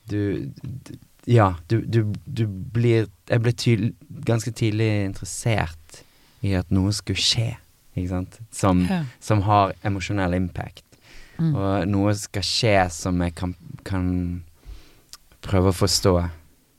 [0.08, 0.96] Du, du
[1.28, 3.94] Ja, du, du, du blir Jeg ble tydel,
[4.26, 6.04] ganske tidlig interessert
[6.46, 7.56] i at noe skulle skje,
[7.98, 8.36] ikke sant?
[8.54, 8.84] Som,
[9.20, 10.86] som har emosjonell impact.
[11.42, 11.50] Mm.
[11.58, 14.06] Og noe skal skje som jeg kan, kan
[15.44, 16.14] prøve å forstå.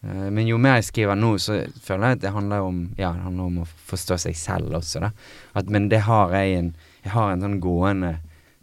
[0.04, 3.12] Eh, Men jo mer jeg skriver nå, så føler jeg at det handler om Ja,
[3.12, 5.10] det handler om å forstå seg selv også, da.
[5.58, 6.74] At, men det har jeg en
[7.04, 8.18] Jeg har en sånn gående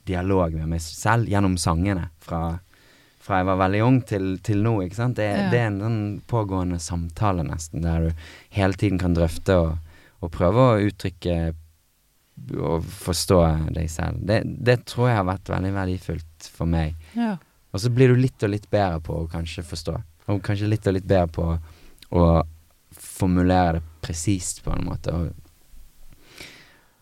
[0.05, 2.09] dialog med meg selv gjennom sangene.
[2.21, 2.59] Fra,
[3.19, 5.15] fra jeg var veldig ung til, til nå, ikke sant.
[5.17, 5.49] Det, Ja.
[5.49, 9.77] det er en sånn pågående samtale, nesten, der du hele tiden kan drøfte og,
[10.21, 11.55] og prøve å uttrykke
[12.59, 13.39] og forstå
[13.73, 14.19] deg selv.
[14.27, 16.93] Det, det tror jeg har vært veldig verdifullt for meg.
[17.17, 17.37] Ja.
[17.73, 19.95] Og så blir du litt og litt bedre på å kanskje forstå.
[20.31, 21.47] Og kanskje litt og litt bedre på
[22.15, 22.27] å
[22.95, 25.13] formulere det presist på en måte.
[25.13, 25.33] Og,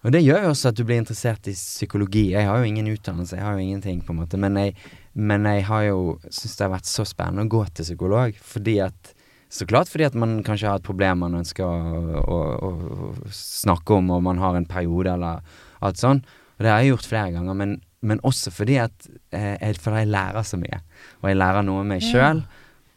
[0.04, 2.34] Og det gjør jo også at du blir interessert i psykologi.
[2.34, 4.40] Jeg har jo ingen utdannelse, jeg har jo ingenting, på en måte.
[4.40, 4.76] Men jeg,
[5.16, 8.40] men jeg har jo syntes det har vært så spennende å gå til psykolog.
[8.54, 9.14] Fordi at
[9.54, 13.94] Så klart fordi at man kanskje har et problem man ønsker å, å, å, snakke
[13.94, 15.44] om, og man har en periode eller
[15.80, 16.24] alt sånn.
[16.58, 17.60] Og det har jeg gjort flere ganger.
[17.60, 20.82] Men, men også fordi at eh, jeg for jeg lærer så mye.
[21.22, 22.42] Og jeg lærer noe om meg sjøl.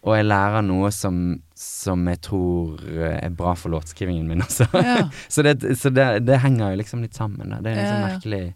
[0.04, 4.68] Og jeg lærer noe som, som jeg tror eh, er bra for låtskrivingen min også.
[4.74, 5.08] Ja.
[5.32, 7.50] så det, så det, det henger jo liksom litt sammen.
[7.50, 7.58] Da.
[7.64, 8.14] Det er liksom Ja, ja.
[8.14, 8.54] merkelig.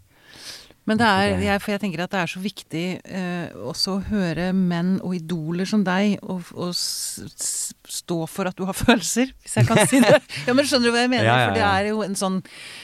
[0.89, 4.03] Men det er, jeg, for jeg tenker at det er så viktig eh, også å
[4.07, 9.59] høre menn og idoler som deg og, og stå for at du har følelser, hvis
[9.59, 10.17] jeg kan si det.
[10.47, 11.27] Ja, men Skjønner du hva jeg mener?
[11.27, 12.39] Ja, ja, For det er jo en sånn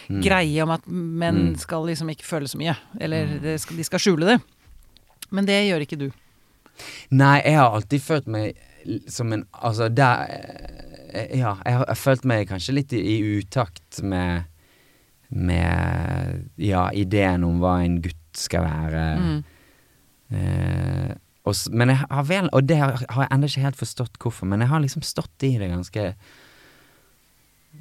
[0.07, 0.21] Mm.
[0.23, 1.55] greie om at menn Mm.
[1.59, 2.77] skal liksom ikke føle så mye.
[3.01, 4.37] Eller det skal, de skal skjule det.
[5.35, 6.05] Men det gjør ikke du.
[7.09, 8.57] Nei, jeg har alltid følt meg
[9.11, 13.01] som en Altså, der eh, Ja, jeg har, jeg har følt meg kanskje litt i,
[13.01, 14.47] i utakt med
[15.29, 19.03] Med Ja, ideen om hva en gutt skal være.
[19.17, 19.37] Mm.
[20.37, 21.13] Eh,
[21.47, 24.49] og, men jeg har vel Og det har, har jeg ennå ikke helt forstått hvorfor,
[24.49, 26.03] men jeg har liksom stått i det ganske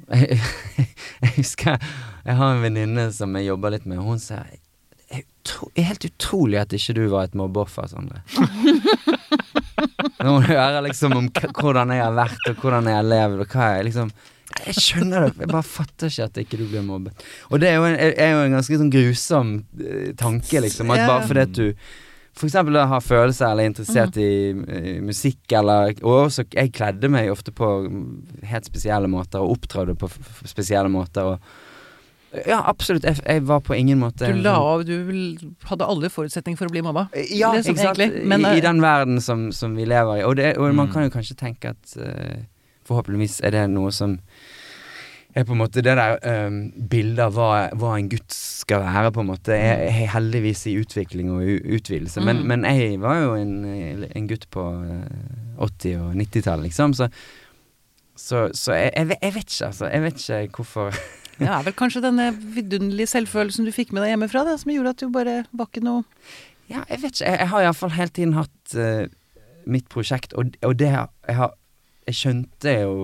[0.07, 0.37] jeg,
[1.21, 1.77] jeg husker
[2.25, 4.66] Jeg har en venninne som jeg jobber litt med, og hun sier er
[5.47, 8.23] utro, helt utrolig at ikke du var et mobbeoffer, Sondre.
[10.17, 13.53] Når du hører liksom om hvordan jeg har vært, og hvordan jeg har levd, og
[13.53, 14.11] hva jeg liksom
[14.65, 17.23] Jeg skjønner det, jeg bare fatter ikke at ikke du blir mobbet.
[17.51, 19.51] Og det er jo en, er jo en ganske sånn grusom
[19.83, 20.91] eh, tanke, liksom.
[20.95, 21.67] At bare fordi at du
[22.73, 27.31] da har følelser eller er interessert i i, musikk eller Og også jeg kledde meg
[27.31, 30.09] ofte på mm, helt spesielle måter og opptrådte på
[30.45, 31.39] spesielle måter og
[32.45, 33.03] Ja, absolutt.
[33.07, 34.93] Jeg, jeg var på ingen måte Du la av Du
[35.69, 37.07] hadde alle forutsetninger for å bli mobba.
[37.31, 38.23] ja, Liksom, ikke sant.
[38.27, 40.23] Men, I, I eh, den verden som, som vi lever i.
[40.27, 40.93] Og, det, og man Mm.
[40.93, 42.43] kan jo kanskje tenke at uh,
[42.87, 44.19] forhåpentligvis er det noe som
[45.37, 46.15] er på en måte det der
[46.47, 50.63] um, bildet av hva, hva en gutt skal være, på en måte, er, er heldigvis
[50.71, 51.43] i utvikling og
[51.77, 52.23] utvidelse.
[52.25, 52.47] Men, Mm.
[52.47, 53.53] men jeg var jo en,
[54.15, 56.93] en gutt på eh, 80- og 90-tallet, liksom.
[56.97, 57.09] Så,
[58.17, 59.85] så, så jeg, jeg, vet- jeg vet ikke, altså.
[59.93, 60.97] Jeg vet ikke hvorfor
[61.37, 64.93] Det er vel kanskje denne vidunderlige selvfølelsen du fikk med deg hjemmefra, det, som gjorde
[64.95, 66.03] at du bare var ikke noe
[66.67, 67.29] Ja, jeg vet ikke.
[67.29, 69.05] Jeg, jeg har iallfall hele tiden hatt uh,
[69.69, 71.53] mitt prosjekt, og, og det har jeg, har
[72.07, 72.95] jeg skjønte jo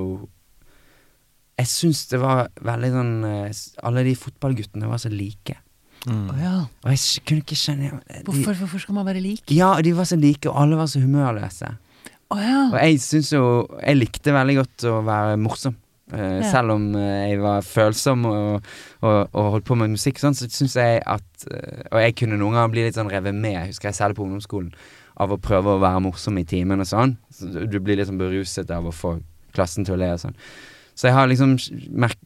[1.60, 5.58] Jeg syns det var veldig sånn eh, Alle de fotballguttene var så like.
[6.08, 6.26] Mm.
[6.32, 6.56] Oh, ja.
[6.84, 9.46] Og jeg kunne ikke skjønne de, Hvorfor, hvorfor skal man være lik?
[9.54, 11.70] Ja, de var så like, og alle var så humørløse.
[12.34, 12.64] Oh, ja.
[12.72, 13.44] Og jeg syns jo
[13.78, 15.78] Jeg likte veldig godt å være morsom.
[16.14, 16.51] Eh, Ja.
[16.51, 18.66] Selv om eh, jeg var følsom og,
[19.01, 22.38] og, og holdt på med musikk, sånn, så syns jeg at eh, Og jeg kunne
[22.38, 24.72] noen ganger bli litt sånn revet med, husker jeg selv på ungdomsskolen,
[25.18, 27.18] av å prøve å være morsom i timen og sånn.
[27.34, 29.16] Så du- blir litt sånn beruset av å få
[29.53, 30.36] klassen til å le og sånn.
[30.95, 31.57] Så jeg har liksom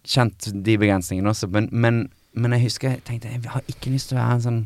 [0.04, 4.10] kjent de begrensningene også, men, men, men jeg husker jeg tenkte jeg har ikke lyst
[4.12, 4.62] til å være en sånn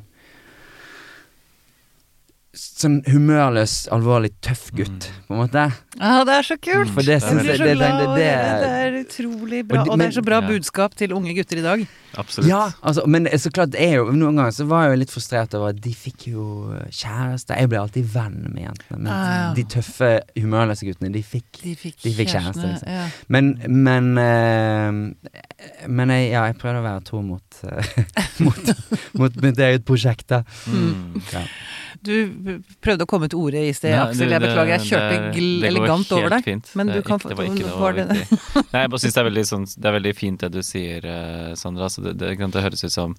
[2.52, 5.62] Sånn humørløs, alvorlig tøff gutt, på en måte.
[6.04, 6.90] Ah, det er så kult!
[6.92, 8.50] For det Jeg blir så glad det, over det, det.
[8.60, 9.80] Det er utrolig bra.
[9.80, 10.48] Og de- Og det er så bra Ja.
[10.50, 11.88] budskap til unge gutter i dag.
[12.18, 12.50] Absolutt.
[12.50, 15.12] Ja, altså, men så klart det er jo Noen ganger så var jeg jo litt
[15.16, 17.56] frustrert over at de fikk jo kjæreste.
[17.56, 19.54] Jeg ble alltid venn med jentene, men Ah, ja.
[19.54, 22.88] de tøffe, humørløse guttene, de fikk De fikk, De fikk kjæreste, liksom.
[22.92, 23.08] Ja.
[23.30, 25.14] Men, men øh,
[25.88, 28.04] Men jeg, ja, jeg prøvde å være tro mot, eh,
[28.44, 28.76] mot,
[29.14, 30.44] mot mitt eget prosjekt, da.
[30.68, 31.22] Mm.
[31.32, 31.46] Ja.
[32.04, 32.16] Du
[32.84, 34.32] prøvde å komme til orde i sted, Aksel.
[34.32, 36.44] Jeg beklager, jeg kjørte det- det elegant over deg.
[36.44, 36.72] Fint.
[36.76, 38.18] Men Det du kan det var ikke noe det-.
[38.74, 41.54] Nei, jeg bare det er veldig sånn Det er veldig fint det du sier, eh,
[41.56, 41.90] Sandra.
[41.90, 43.16] Altså det, det, det høres ut som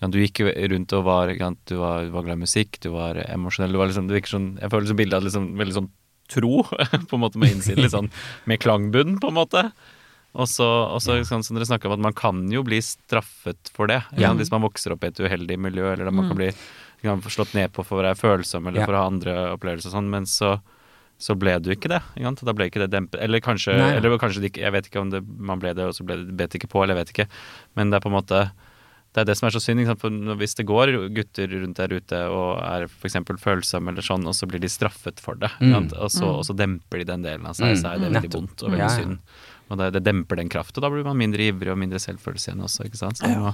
[0.00, 2.90] ja, Du gikk rundt og var, ja, du var, du var glad i musikk, du
[2.90, 3.72] var emosjonell.
[3.72, 5.90] Du var liksom, det sånn Jeg føler liksom bildet av liksom, veldig sånn
[6.32, 6.62] tro,
[7.10, 7.84] på en måte med innsiden.
[7.84, 8.10] Litt sånn
[8.48, 9.68] med klangbunn, på en måte.
[10.34, 13.70] Og så, og så sånn som dere snakker om at man kan jo bli straffet
[13.76, 14.00] for det.
[14.18, 14.32] Ja.
[14.34, 16.48] Hvis man vokser opp i et uheldig miljø, eller man kan bli
[17.04, 18.86] ikke sant, slått ned på for å være følsom eller Ja.
[18.88, 20.56] for å ha andre opplevelser og sånn, men så
[21.16, 22.00] så ble du ikke det.
[22.18, 22.40] Ikke sant?
[22.44, 23.20] Da ble ikke det dempet.
[23.22, 23.92] Eller kanskje, Nei.
[23.96, 26.36] eller kanskje ikke, Jeg vet ikke om det, man ble det, og så ble det
[26.36, 27.28] bet ikke på, eller jeg vet ikke.
[27.76, 28.50] Men det er på en måte
[29.14, 29.86] Det er det som er så synd.
[30.00, 33.14] For hvis det går gutter rundt der ute og er f.eks.
[33.38, 35.92] følsomme eller sånn, og så blir de straffet for det, Mm.
[36.02, 37.80] Og, så, og så demper de den delen av seg, Mm.
[37.80, 39.18] så er det veldig vondt og veldig synd.
[39.72, 42.64] Og det, det demper den kraften, da blir man mindre ivrig og mindre selvfølelse igjen
[42.66, 43.16] også, ikke sant.
[43.16, 43.52] Så man må,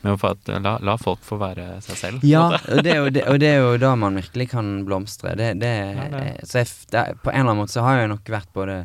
[0.00, 2.24] man må at, la, la folk få være seg selv.
[2.24, 5.34] Ja, og det, jo, det, og det er jo da man virkelig kan blomstre.
[5.38, 6.22] Det, det, Ja.
[6.48, 8.76] Så jeg, på en eller annen måte så har jeg nok vært både,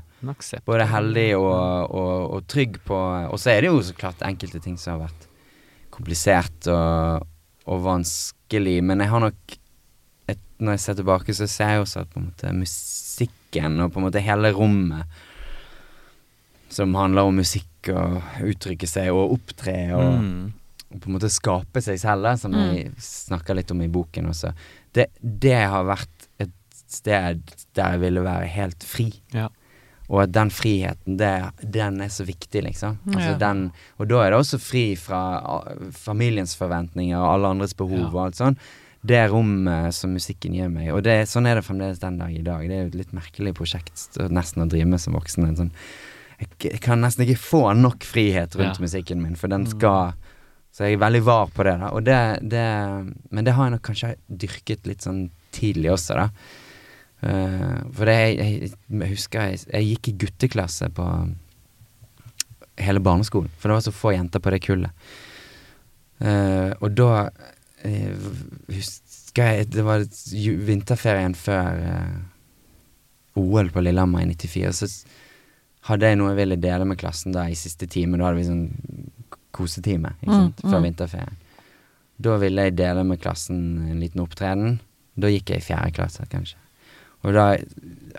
[0.67, 2.97] både heldig og, og, og trygg på
[3.31, 5.27] Og så er det jo så klart enkelte ting som har vært
[5.95, 7.23] komplisert og,
[7.71, 9.55] og vanskelig, men jeg har nok
[10.31, 13.93] et, Når jeg ser tilbake, så ser jeg også at på en måte musikken og
[13.93, 15.07] på en måte hele rommet
[16.75, 20.53] som handler om musikk og uttrykke seg og opptre og Mm.
[20.99, 22.75] på en måte skape seg selv, da, som Mm.
[22.75, 24.53] jeg snakker litt om i boken også,
[24.93, 26.51] det, det har vært et
[26.87, 27.41] sted
[27.75, 29.13] der jeg ville være helt fri.
[29.33, 29.47] Ja.
[30.07, 31.31] Og at den friheten, det,
[31.73, 32.99] den er så viktig, liksom.
[33.07, 33.37] Altså Ja.
[33.41, 37.97] den, og da er det også fri fra ah, familiens forventninger og alle andres behov
[37.99, 38.07] Ja.
[38.13, 38.57] og alt sånn.
[39.05, 40.91] Det rommet som musikken gir meg.
[40.93, 42.61] Og det, sånn er det fremdeles den dag i dag.
[42.67, 45.47] Det er jo et litt merkelig prosjekt nesten å drive med som voksen.
[45.47, 45.71] En sånn,
[46.39, 48.83] jeg, kan nesten ikke få nok frihet rundt Ja.
[48.83, 50.13] musikken min, for den skal
[50.75, 51.89] Så jeg er veldig var på det, da.
[51.95, 52.65] Og det, det
[53.31, 56.29] Men det har jeg nok kanskje dyrket litt sånn tidlig også, da.
[57.23, 61.05] Uh, for det jeg, jeg, jeg husker jeg, jeg gikk i gutteklasse på
[62.77, 64.91] hele barneskolen, for det var så få jenter på det kullet.
[66.19, 68.27] Uh, og da uh,
[68.67, 70.03] husker jeg Det var
[70.67, 71.81] vinterferien før
[73.35, 74.75] OL på Lillehammer i 94.
[74.75, 74.87] Så
[75.85, 78.17] hadde jeg noe jeg ville dele med klassen da i siste time.
[78.17, 78.65] Da hadde vi sånn
[79.55, 80.61] kosetime ikke Mm, sant?
[80.65, 80.85] før mm.
[80.89, 81.37] vinterferien.
[82.25, 83.59] Da ville jeg dele med klassen
[83.91, 84.79] en liten opptreden.
[85.19, 86.57] Da gikk jeg i fjerde klasse, kanskje.
[87.25, 87.45] Og da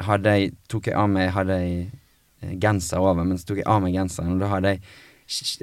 [0.09, 1.91] hadde jeg, tok jeg av meg hadde jeg
[2.43, 4.83] eh, genser over, men så tok jeg av meg genseren, og da hadde jeg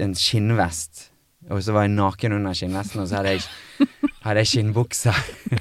[0.04, 1.10] en skinnvest.
[1.52, 3.88] Og så var jeg naken under skinnvesten, og så hadde jeg,
[4.24, 5.18] hadde jeg skinnbukser.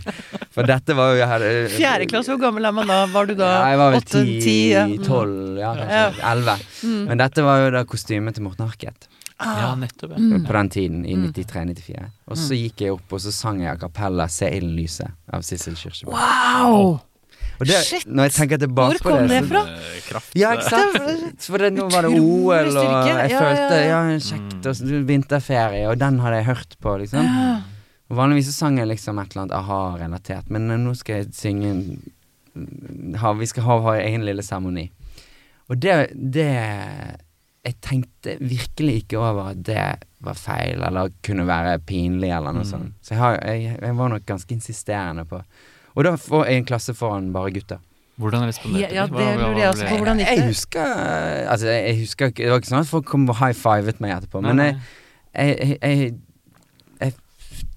[0.54, 1.26] For dette var jo
[1.72, 3.00] Fjerde klasse, hvor gammel er man da?
[3.10, 4.56] Var du da Ja, jeg var vel åtte, ti?
[4.70, 4.84] ja.
[4.86, 4.92] Mm.
[4.98, 5.72] ti-tolv, ja, Ja.
[5.80, 6.56] kanskje elleve.
[7.08, 9.08] Men dette var jo da kostymet til Morten Harket
[9.42, 10.12] ja, nettopp.
[10.12, 10.18] Ja.
[10.18, 10.44] Mm.
[10.46, 12.10] på den tiden, i 93-94.
[12.30, 15.42] Og så gikk jeg opp, og så sang jeg a cappella 'Se ilden lyse' av
[15.42, 16.12] Sissel Kyrkjebø.
[16.12, 17.00] Wow!
[17.62, 18.06] Og det, Shit!
[18.10, 19.60] når jeg tenker tilbake Hvor kom det, det fra?
[20.08, 20.32] Kraft.
[20.38, 21.44] Ja, ikke sant?
[21.46, 24.18] For det, nå var det OL, og jeg Ja, følte ja, ja, ja.
[24.18, 27.28] kjekt, og vinterferie, og den hadde jeg hørt på, liksom.
[28.10, 31.30] Og vanligvis så sang jeg liksom et eller annet a-ha-relatert, men eh, nå skal jeg
[31.38, 31.70] synge
[33.22, 34.88] ha, Vi skal ha vår egen lille seremoni.
[35.72, 36.48] Og det, det
[37.64, 39.84] Jeg tenkte virkelig ikke over at det
[40.22, 42.70] var feil, eller kunne være pinlig, eller noe Mm.
[42.72, 42.92] sånt.
[43.02, 45.40] Så jeg, har, jeg, jeg var nok ganske insisterende på
[45.96, 47.80] Og da får jeg en klasse foran bare gutter.
[48.20, 49.16] Hvordan responderte Ja, ja, de?
[49.16, 49.96] det lurer jeg også på.
[50.02, 50.90] Hvordan gikk Jeg husker
[51.48, 54.42] Altså, jeg husker ikke Det var ikke sånn at folk kom og high-fivet meg etterpå,
[54.44, 54.76] men jeg,
[55.32, 56.12] jeg, jeg,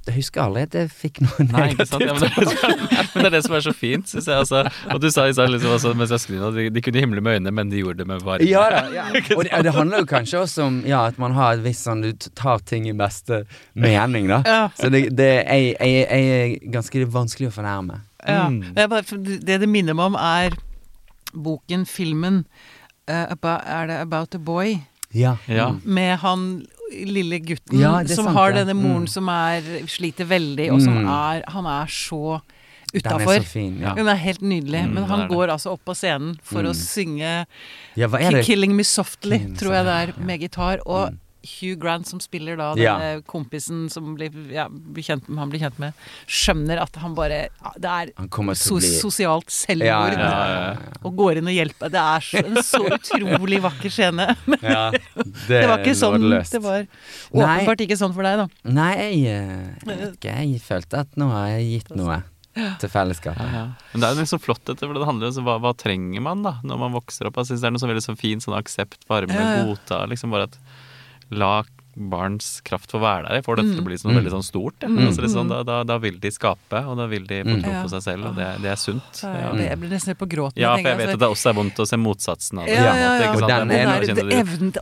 [0.05, 2.03] jeg husker aldri at jeg fikk noe Nei, ikke sant?
[2.05, 2.61] Ja, men, negativt.
[2.61, 4.37] det, er- men det er det som er så fint, syns jeg.
[4.43, 4.61] Altså.
[4.93, 7.23] Og du sa i stad liksom, altså, mens jeg skrev at de, de kunne himle
[7.25, 8.45] med øynene, men de gjorde det med varme.
[8.49, 8.83] Ja da.
[8.93, 9.05] Ja.
[9.37, 12.03] Og det, det handler jo kanskje også om ja, at man har et visst sånn
[12.05, 13.41] Du tar ting i beste
[13.73, 14.41] mening, da.
[14.45, 14.61] Ja.
[14.77, 18.01] Så det, det jeg, jeg, jeg er ganske vanskelig å fornærme.
[18.25, 18.45] Ja.
[18.51, 18.61] Mm.
[18.75, 20.53] Det, er bare, det det minner meg om, er
[21.35, 22.43] boken, filmen
[23.09, 24.79] uh, about, Er det 'About a Boy'?
[25.13, 25.37] Ja.
[25.47, 25.69] Ja.
[25.71, 25.81] Mm.
[25.83, 26.65] Med han
[27.05, 28.63] lille gutten Ja, som sant, har ja.
[28.63, 29.09] denne moren Mm.
[29.09, 31.07] som er sliter veldig, og som Mm.
[31.09, 32.41] er Han er så
[32.95, 33.81] utafor.
[33.81, 33.93] Ja.
[33.95, 35.29] Hun er helt nydelig, Mm, men han det.
[35.29, 36.75] går altså opp på scenen for å Mm.
[36.75, 37.45] synge
[37.95, 38.07] ja?
[38.07, 40.79] 'Killing Me Softly', tror jeg det er, med gitar.
[40.85, 41.19] Og Mm.
[41.45, 42.95] Hugh Grant, som spiller da Ja.
[43.29, 45.93] kompisen som blir, ja, blir kjent, han blir kjent med,
[46.27, 49.85] skjønner at han bare Det er Han kommer so bli sosialt selvmord.
[49.87, 50.99] ja, ja, ja, ja, ja.
[51.05, 51.89] Og går inn og hjelper.
[51.93, 54.27] Det er så, en så utrolig vakker scene.
[54.49, 54.85] Men ja.
[55.47, 56.29] det var ikke sånn.
[56.51, 56.85] Det var
[57.31, 58.47] åpenbart ikke sånn for deg, da.
[58.75, 60.37] Nei, jeg, eh, jeg ikke.
[60.45, 62.21] Jeg følte at nå har jeg gitt noe
[62.79, 63.43] til fellesskapet.
[63.51, 63.63] Ja, ja.
[63.91, 66.43] Men det er jo liksom flott, dette, for det handler om hva, hva trenger man
[66.45, 67.35] da når man vokser opp.
[67.41, 69.65] Jeg synes det er noe så veldig så fint sånn aksept, varme, Ja, ja.
[69.67, 69.99] godta.
[70.07, 70.55] Liksom bare at
[71.31, 71.63] la
[71.95, 73.37] barns kraft få være der.
[73.37, 74.17] Jeg får dette til å bli sånn Mm.
[74.19, 74.75] veldig sånn stort.
[74.83, 74.89] Ja.
[74.89, 74.97] Mm.
[75.07, 77.61] Altså, liksom, da, da, da vil de skape, og da vil de få Mm.
[77.63, 79.21] tro på seg selv, og det, det er sunt.
[79.23, 79.53] Ja.
[79.55, 80.57] jeg, jeg blir nesten litt på gråten.
[80.59, 82.75] Ja, for jeg vet altså, at det også er vondt å se motsatsen av det.
[82.75, 83.31] Ja, ja, ja.
[83.31, 84.01] Og den Det er er- er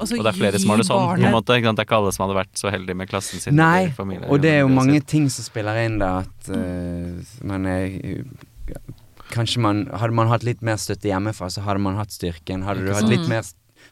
[0.01, 1.05] altså, Og det er flere som har det sånn.
[1.05, 1.77] På en måte, ikke sant?
[1.77, 3.55] Det er ikke alle som hadde vært så heldige med klassen sin.
[3.55, 5.07] Nei, familien, og det er jo det, mange sitt.
[5.07, 8.25] ting som spiller inn da, at uh, man er
[9.33, 12.63] Kanskje man Hadde man hatt litt mer støtte hjemmefra, så hadde man hatt styrken.
[12.63, 13.43] Hadde du hatt litt mer mer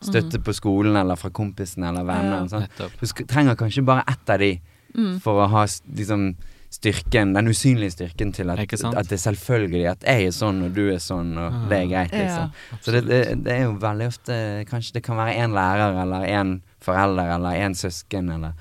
[0.02, 2.42] støtte på skolen eller fra kompisen eller venner, Ja.
[2.42, 2.68] og sånn.
[3.00, 4.60] Du trenger kanskje bare ett av de
[4.94, 5.22] Mm.
[5.22, 6.36] for å ha liksom
[6.70, 10.74] styrken, den usynlige styrken til at, at det er selvfølgelig at jeg er sånn og
[10.76, 12.52] du er sånn, og det er greit, liksom.
[12.82, 16.28] Så det, det, det er jo veldig ofte Kanskje det kan være én lærer eller
[16.28, 18.54] én forelder eller én søsken eller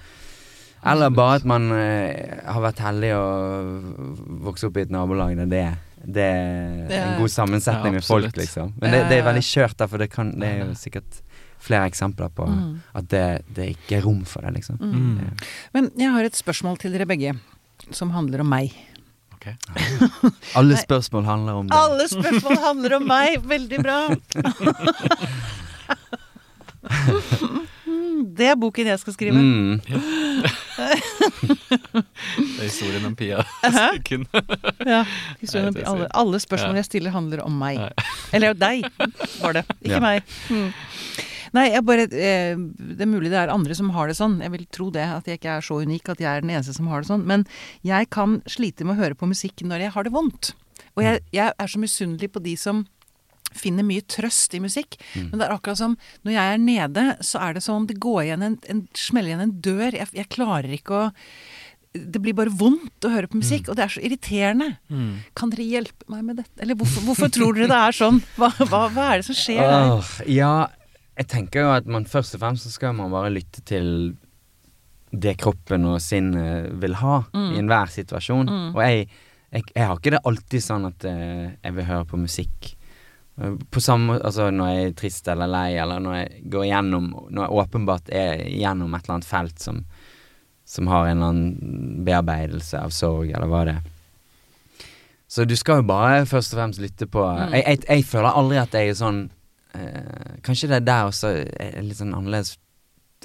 [0.86, 3.24] Eller bare at man eh, har vært heldig å
[4.46, 5.66] vokse opp i et nabolag der det,
[6.08, 6.22] det
[6.96, 8.72] er en god sammensetning Ja, med folk, liksom.
[8.80, 11.18] Men det, det er veldig skjørt, for det, kan, det er jo sikkert
[11.60, 12.80] flere eksempler på Mm.
[12.94, 14.76] at det, det ikke er rom for det, liksom.
[14.80, 15.18] Mm.
[15.18, 15.32] Det-
[15.74, 17.34] Men jeg har et spørsmål til dere begge,
[17.92, 18.72] som handler om meg.
[19.40, 19.54] Okay.
[20.56, 21.78] Alle spørsmål handler om deg.
[21.78, 23.38] Alle spørsmål handler om meg!
[23.48, 24.08] Veldig bra!
[27.86, 29.40] Mm, Det er boken jeg skal skrive.
[29.40, 29.80] Mm.
[29.80, 29.94] Det
[32.60, 33.40] er historien om Pia
[34.86, 35.04] Ja,
[35.40, 35.84] historien om Pia.
[35.90, 36.80] alle, alle spørsmål Ja.
[36.82, 37.78] jeg stiller, handler om meg.
[37.80, 37.90] Nei.
[38.36, 38.84] Eller deg,
[39.40, 39.64] var det.
[39.80, 40.00] Ikke Ja.
[40.04, 40.22] meg.
[40.48, 40.72] Mm.
[41.56, 44.38] Nei, jeg bare eh, Det er mulig det er andre som har det sånn.
[44.44, 45.06] Jeg vil tro det.
[45.18, 47.26] At jeg ikke er så unik at jeg er den eneste som har det sånn.
[47.26, 47.46] Men
[47.86, 50.52] jeg kan slite med å høre på musikk når jeg har det vondt.
[50.96, 52.84] Og jeg, jeg er så misunnelig på de som
[53.56, 54.94] finner mye trøst i musikk.
[55.16, 57.98] Men det er akkurat som når jeg er nede, så er det som om det
[58.02, 59.96] går igjen en, en smeller igjen en dør.
[59.98, 61.10] Jeg, jeg klarer ikke å
[61.90, 64.68] det blir bare vondt å høre på musikk, og det er så irriterende.
[65.34, 66.52] Kan dere hjelpe meg med dette?
[66.62, 68.20] Eller hvorfor, hvorfor tror dere det er sånn?
[68.36, 69.88] Hva, hva, hva er det som skjer der?
[69.96, 70.52] Åh, ja,
[71.20, 74.14] jeg tenker jo at man først og fremst så skal man bare lytte til
[75.10, 78.48] det kroppen og sinnet vil ha i enhver situasjon.
[78.72, 79.08] Og jeg,
[79.52, 82.70] jeg, jeg har ikke det alltid sånn at eh, jeg vil høre på musikk.
[83.40, 87.08] Eh, På samme Altså når jeg er trist eller lei, eller når jeg går gjennom
[87.30, 89.82] Når jeg åpenbart er gjennom et eller annet felt som,
[90.64, 93.82] som har en eller annen bearbeidelse av sorg, eller hva det er.
[95.30, 98.62] Så du skal jo bare først og fremst lytte på jeg, jeg, jeg føler aldri
[98.62, 99.20] at jeg er sånn
[99.74, 102.56] eh, Kanskje det er der også er litt sånn annerledes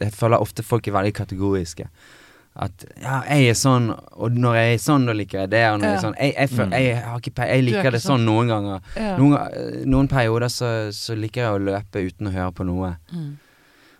[0.01, 1.85] Jeg føler ofte folk er veldig kategoriske.
[2.55, 5.61] At ja, jeg er sånn, og når jeg er sånn, da liker jeg det.
[5.73, 7.91] Og når jeg er sånn Jeg, jeg, føler, jeg, har ikke pe- jeg er liker
[7.97, 8.85] det sånn noen ganger.
[8.95, 9.15] Ja.
[9.19, 12.93] Noen, noen perioder så, så liker jeg å løpe uten å høre på noe.
[13.11, 13.33] Mm.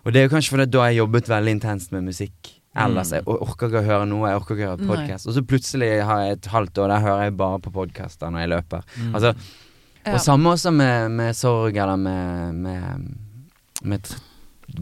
[0.06, 2.52] Og det er jo kanskje fordi da har jeg jobbet veldig intenst med musikk.
[2.76, 5.26] Ellers jeg orker ikke å høre noe, jeg orker ikke å høre podkast.
[5.28, 8.44] Og så plutselig har jeg et halvt år der hører jeg bare på podkaster når
[8.44, 8.84] jeg løper.
[9.12, 9.62] Altså, Ja.
[10.12, 13.08] Og samme også med, med sorg eller med, med,
[13.82, 14.12] med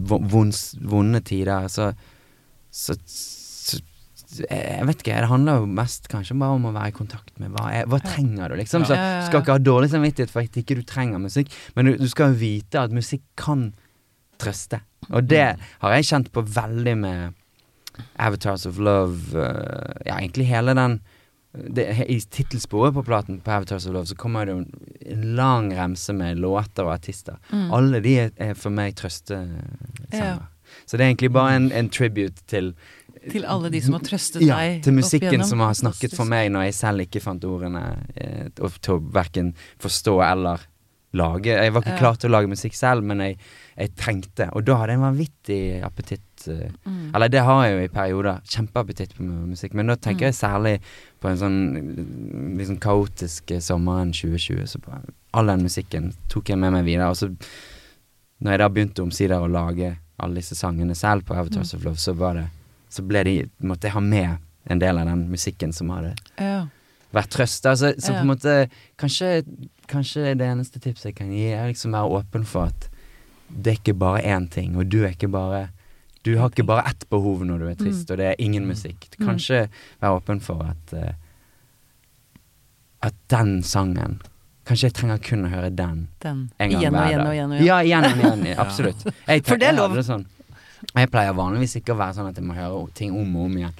[0.05, 1.67] vonde tider.
[1.71, 1.91] Så,
[2.71, 3.81] så, så
[4.49, 7.53] Jeg vet ikke, det handler jo mest kanskje bare om å være i kontakt med
[7.55, 8.85] hva, er, hva trenger du, liksom.
[8.87, 11.95] Så du skal ikke ha dårlig samvittighet for at ikke du trenger musikk, men du,
[12.01, 13.69] du skal jo vite at musikk kan
[14.41, 14.81] trøste.
[15.13, 15.45] Og det
[15.79, 17.41] har jeg kjent på veldig med
[18.19, 19.31] Avatars of Love.
[19.33, 20.99] øh, ja, egentlig hele den
[21.55, 25.71] det, I tittelsporet på platen på Avatars of Love så kommer det jo en, lang
[25.77, 27.37] remse med låter og artister.
[27.51, 27.71] Mm.
[27.73, 29.71] Alle de er, er for meg trøstesanger.
[30.11, 30.35] Ja.
[30.85, 32.73] Så det er egentlig bare en, en tribute til
[33.31, 36.51] Til alle de som har trøstet ja, deg til musikken som har snakket for meg
[36.53, 37.83] når jeg selv ikke fant ordene
[38.15, 40.65] eh, til å verken forstå eller
[41.15, 41.53] lage.
[41.55, 41.97] Jeg var ikke Ja.
[42.01, 43.37] klar til å lage musikk selv, men jeg,
[43.77, 44.49] jeg trengte.
[44.53, 46.34] Og da hadde jeg en vanvittig appetitt.
[46.47, 47.11] Eh, Mm.
[47.15, 48.41] Eller det har jeg jo i perioder.
[48.45, 49.73] Kjempeappetitt på musikk.
[49.73, 50.31] Men da tenker Mm.
[50.31, 50.79] jeg særlig
[51.21, 54.65] på en sånn liksom kaotisk eh, sommeren 2020.
[54.67, 54.91] Så på
[55.33, 57.09] all den musikken tok jeg med meg videre.
[57.09, 57.29] Og så
[58.41, 61.77] når jeg da begynte omsider å lage alle disse sangene selv på Avatars Mm.
[61.79, 62.47] of Love, så var det
[62.89, 64.37] Så ble de Måtte jeg ha med
[64.69, 66.67] en del av den musikken som hadde Ja.
[67.13, 67.65] vært trøst.
[67.65, 68.19] Altså, så Ja.
[68.19, 69.43] på en måte kanskje,
[69.87, 72.89] kanskje det eneste tipset jeg kan gi, er liksom være åpen for at
[73.51, 75.69] det er ikke bare én ting, og du er ikke bare
[76.25, 79.05] Du har ikke bare ett behov når du er trist, og det er ingen musikk.
[79.19, 79.25] Mm.
[79.27, 79.65] Kanskje
[80.01, 81.11] være åpen for at uh,
[83.05, 84.21] At den sangen
[84.65, 86.49] Kanskje jeg trenger kun å høre den Den.
[86.57, 87.67] en gang igjen og igjen og igjen og igjen.
[87.67, 88.59] Ja, igjen og igjen.
[88.65, 89.03] Absolutt.
[89.27, 89.93] Jeg, For det er lov.
[89.93, 90.25] Jeg, Sånn.
[90.95, 93.59] Jeg pleier vanligvis ikke å være sånn at jeg må høre ting om og om
[93.59, 93.75] igjen.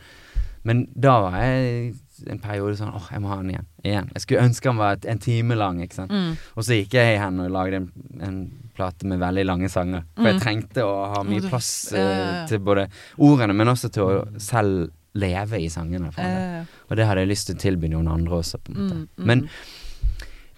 [0.66, 1.96] Men da var jeg
[2.32, 3.68] en periode sånn åh, jeg må ha den igjen.
[3.84, 4.12] igjen.
[4.14, 6.14] Jeg skulle ønske den var et, en time lang, ikke sant.
[6.14, 6.38] Mm.
[6.54, 7.89] Og så gikk jeg hen og lagde en,
[8.26, 8.39] en
[8.76, 10.03] plate med veldig lange sanger.
[10.15, 10.43] For jeg Mm.
[10.43, 14.91] trengte å ha mye du- plass eh, til både ordene, men også til å selv
[15.15, 16.11] leve i sangene.
[16.19, 18.95] Eh, Og det hadde jeg lyst til å tilby noen andre også, på en måte.
[18.95, 19.26] Mm, mm.
[19.26, 19.49] Men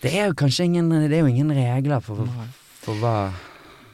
[0.02, 2.28] det er jo kanskje ingen Det er jo ingen regler for,
[2.82, 3.32] for hva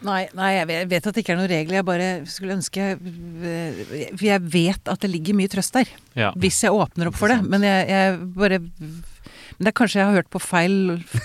[0.03, 1.75] Nei, nei, jeg vet- at det ikke er noen regler.
[1.79, 5.87] Jeg bare skulle ønske eh, For jeg vet at det ligger mye trøst der.
[6.13, 6.33] Ja.
[6.35, 7.37] Hvis jeg åpner opp for det.
[7.47, 8.59] Men jeg, jeg bare
[9.57, 10.75] Men det er kanskje jeg har hørt på feil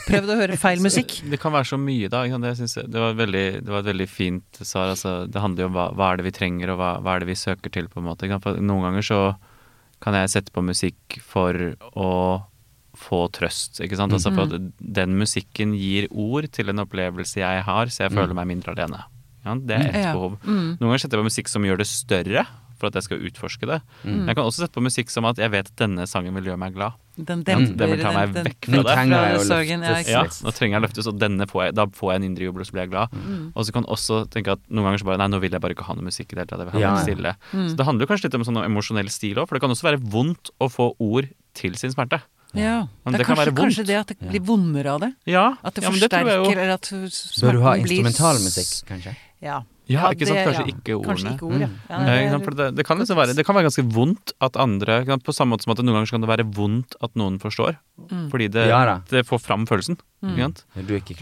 [0.08, 1.18] Prøvd å høre feil musikk.
[1.32, 2.24] Det kan være så mye, da.
[2.28, 4.92] Det, jeg, det, var veldig, det var et veldig fint svar.
[4.94, 7.24] Altså, det handler jo om hva, hva er det vi trenger, og hva, hva er
[7.24, 8.28] det vi søker til, på en måte.
[8.28, 9.20] Noen ganger så
[10.04, 11.56] kan jeg sette på musikk for
[11.98, 12.12] å
[12.98, 14.14] få trøst, ikke sant.
[14.14, 18.34] Altså for at den musikken gir ord til en opplevelse jeg har, så jeg føler
[18.36, 19.04] meg mindre alene.
[19.46, 20.38] Ja, det er ett behov.
[20.42, 20.76] Mm.
[20.78, 22.44] Noen ganger setter jeg på musikk som gjør det større,
[22.78, 23.80] for at jeg skal utforske det.
[24.04, 24.14] Mm.
[24.18, 26.44] Men jeg kan også sette på musikk som at jeg vet at denne sangen vil
[26.50, 26.92] gjøre meg glad.
[27.18, 28.86] Den demper det vil ta meg den- den- vekk fra det.
[28.94, 31.74] trenger jeg fra å sorgen, ja, Ja, nå trenger jeg løftes, og denne får jeg,
[31.74, 33.10] da får jeg en indre jubel, og så blir jeg glad.
[33.10, 33.52] Mm.
[33.56, 35.74] Og så kan også tenke at noen ganger så bare Nei, nå vil jeg bare
[35.74, 36.58] ikke ha noe musikk i det hele tatt.
[36.62, 37.04] Jeg vil ha Ja, noe ja.
[37.04, 37.34] stille.
[37.52, 37.68] Mm.
[37.70, 39.82] Så det handler jo kanskje litt om sånn emosjonell stil òg, for det kan også
[39.90, 42.22] være vondt å få ord til sin smerte.
[42.54, 42.86] Ja.
[43.04, 43.76] Men Det det er kan kanskje, være vondt.
[43.76, 45.14] kanskje det at det blir vondere av det.
[45.26, 46.60] Ja, At det ja, men det tror jeg forsterker, jo.
[46.62, 49.16] eller at Bør du ha smerten blir instrumental s- musikk, kanskje?
[49.42, 49.62] Ja.
[49.88, 51.08] Ja, ikke sant, det- kanskje ikke ordene.
[51.08, 51.66] Kanskje ikke ord, ja.
[51.66, 51.78] Mm.
[51.88, 55.32] ja det det, det, kan liksom være, det kan være ganske vondt at andre På
[55.32, 57.78] samme måte som at det noen ganger kan det være vondt at noen forstår.
[58.10, 58.28] Mm.
[58.30, 59.96] Fordi det, Ja det får fram følelsen.
[60.22, 60.54] Mm.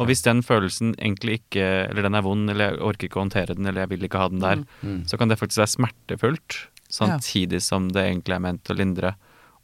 [0.00, 3.24] Og hvis den følelsen egentlig ikke Eller den er vond, eller jeg orker ikke å
[3.28, 4.66] håndtere den, eller jeg vil ikke ha den der, Mm.
[4.82, 5.04] Mm.
[5.06, 9.14] så kan det faktisk være smertefullt, samtidig som det egentlig er ment å lindre.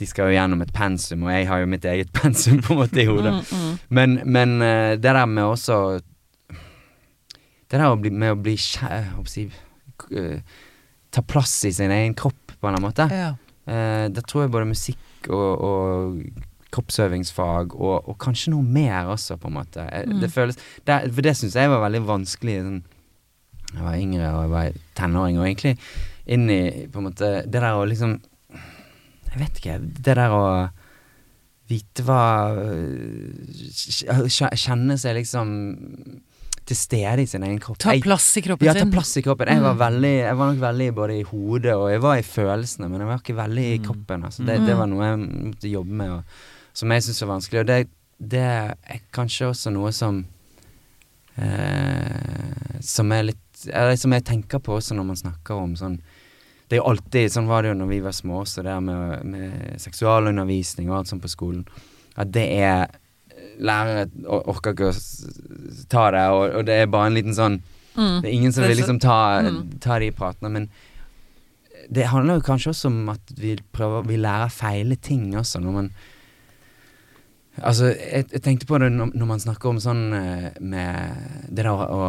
[0.00, 2.80] de skal jo gjennom et pensum, og jeg har jo mitt eget pensum på en
[2.84, 3.34] måte i hodet.
[3.36, 3.76] Mm, mm.
[3.98, 5.78] Men, men eh, det der med også
[6.52, 10.58] Det der å bli, med å bli si eh,
[11.12, 13.08] Ta plass i sin egen kropp, på en eller annen måte.
[13.12, 13.32] Ja.
[14.10, 16.16] Da tror jeg både musikk og, og
[16.72, 19.86] kroppsøvingsfag og, og kanskje noe mer også, på en måte.
[19.88, 20.20] Eh, Mm.
[20.20, 20.56] Det føles
[20.88, 22.80] det, For det syns jeg var veldig vanskelig sånn,
[23.74, 25.78] Jeg var yngre og jeg var tenåring, og egentlig
[26.26, 28.20] inn i på en måte Det der å liksom
[29.32, 29.78] Jeg vet ikke.
[30.04, 30.44] Det der å
[31.72, 35.48] vite hva øh, Kjenne seg liksom
[36.68, 37.78] til stede i sin egen kropp.
[37.82, 39.48] Ta plass i kroppen sin ja, ta plass i kroppen.
[39.50, 39.80] Jeg var, Mm.
[39.80, 43.08] veldig, jeg var nok veldig både i hodet og jeg var i følelsene, men jeg
[43.08, 43.84] var ikke veldig i Mm.
[43.88, 44.24] kroppen.
[44.28, 44.44] Altså.
[44.46, 44.66] Det, Mm.
[44.66, 46.22] det var noe jeg måtte jobbe med, og,
[46.72, 47.60] som jeg syntes var vanskelig.
[47.60, 47.88] Og det,
[48.20, 50.24] det er kanskje også noe som
[51.38, 55.98] eh, Som er litt Eller som jeg tenker på også når man snakker om sånn
[56.68, 59.24] Det er jo alltid Sånn var det jo når vi var små også, det med,
[59.24, 61.66] med seksualundervisning og alt sånt på skolen.
[62.16, 62.86] At det er
[63.62, 64.06] Lærere
[64.48, 64.94] orker ikke å
[65.92, 67.60] ta det, og, og det er bare en liten sånn
[67.92, 68.22] Mm.
[68.22, 69.78] det er ingen som vil liksom ta, Mm.
[69.84, 70.70] ta de pratene, men
[71.92, 75.72] det handler jo kanskje også om at vi prøver Vi lærer feile ting også, når
[75.76, 75.90] man
[77.60, 81.18] Altså, jeg, jeg tenkte på det når, når man snakker om sånn eh, med
[81.50, 82.08] Det der å,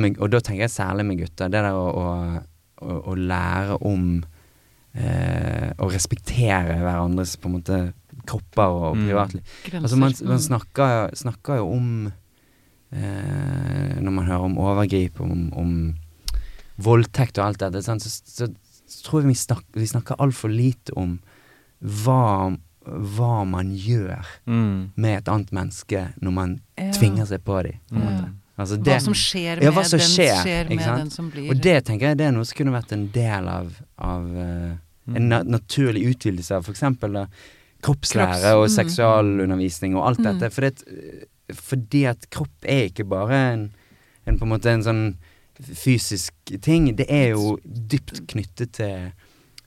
[0.00, 1.48] med Og da tenker jeg særlig med gutter.
[1.50, 2.42] Det der å, å,
[3.06, 4.22] å, lære om
[4.94, 7.92] eh, Å respektere hverandres på en måte
[8.26, 9.06] kropper og Mm.
[9.08, 9.42] privatliv.
[9.72, 9.82] Mm.
[9.84, 10.46] Altså man, man Mm.
[10.48, 12.12] snakker, snakker jo om
[12.92, 15.74] eh, Når man hører om overgrip, om, om
[16.80, 18.48] voldtekt og alt dette, så, så,
[18.88, 21.18] så tror jeg vi, snakker, vi snakker altfor lite om
[21.84, 24.90] hva, hva man gjør Mm.
[24.96, 26.90] med et annet menneske når man Ja.
[26.96, 27.76] tvinger seg på dem.
[27.92, 28.30] Ja.
[28.60, 31.78] Altså Hva som skjer med, Ja, som den, skjer, med den som blir og det
[31.88, 35.40] tenker jeg det er noe som kunne vært en del av, av uh, en na
[35.42, 37.16] naturlig utvidelse av for eksempel
[37.80, 38.74] kroppslære Kropps- og mm.
[38.76, 40.26] seksualundervisning og alt Mm.
[40.28, 40.50] dette.
[40.52, 43.62] Fordi at, eh, fordi at kropp er ikke bare en,
[44.26, 45.16] en på en måte en sånn
[45.60, 46.94] fysisk ting.
[46.96, 49.12] Det er jo dypt knyttet til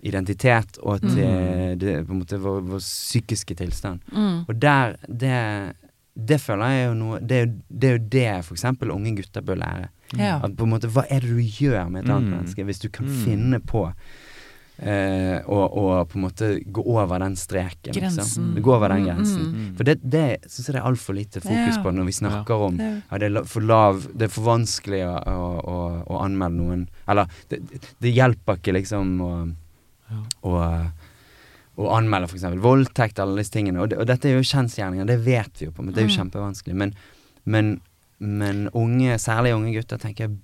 [0.03, 1.79] identitet og til Mm.
[1.79, 3.99] det, på en måte vår, vår psykiske tilstand.
[4.11, 4.45] mm.
[4.47, 5.73] Og der det,
[6.15, 8.91] det føler jeg er jo noe Det er jo det, er jo det for eksempel
[8.93, 9.87] unge gutter bør lære.
[10.17, 10.35] Ja.
[10.43, 12.35] At på en måte, Hva er det du gjør med et annet Mm.
[12.37, 13.23] menneske, hvis du kan Mm.
[13.25, 13.91] finne på
[14.81, 17.93] eh, å, å på en måte gå over den streken?
[17.93, 18.23] Grensen.
[18.53, 18.61] Liksom.
[18.65, 19.43] Gå over den Mm, grensen.
[19.53, 19.75] mm.
[19.77, 21.83] For det, det syns jeg det er altfor lite fokus Ja.
[21.83, 25.15] på når vi snakker om ja, det, er for lav, det er for vanskelig å,
[25.27, 27.61] å, å, å anmelde noen Eller det,
[28.01, 29.33] det hjelper ikke liksom å,
[30.11, 30.17] Ja.
[30.43, 30.91] å,
[31.77, 32.43] å anmelde f.eks.
[32.61, 33.81] voldtekt alle disse tingene.
[33.81, 36.07] Og, det, og dette er jo kjensgjerninger, det vet vi jo på, men det er
[36.07, 36.19] jo Mm.
[36.19, 36.75] kjempevanskelig.
[36.75, 36.93] Men,
[37.45, 37.71] men,
[38.19, 40.37] men unge, særlig unge gutter, tenker jeg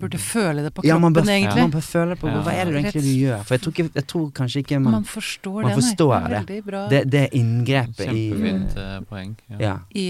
[0.00, 1.62] Burde føle det på Ja, man bør, kroppen, egentlig.
[1.62, 2.40] man bør føle på Ja.
[2.42, 3.42] hva er det du egentlig du gjør.
[3.44, 5.80] For jeg tror, ikke, jeg tror kanskje ikke man, Man forstår man det, nei.
[5.80, 6.20] forstår det.
[6.20, 6.40] er det.
[6.48, 9.36] Veldig bra det, er inngrepet i Kjempefint uh, poeng.
[9.50, 9.58] Ja.
[9.60, 9.74] Ja.
[9.94, 10.06] i,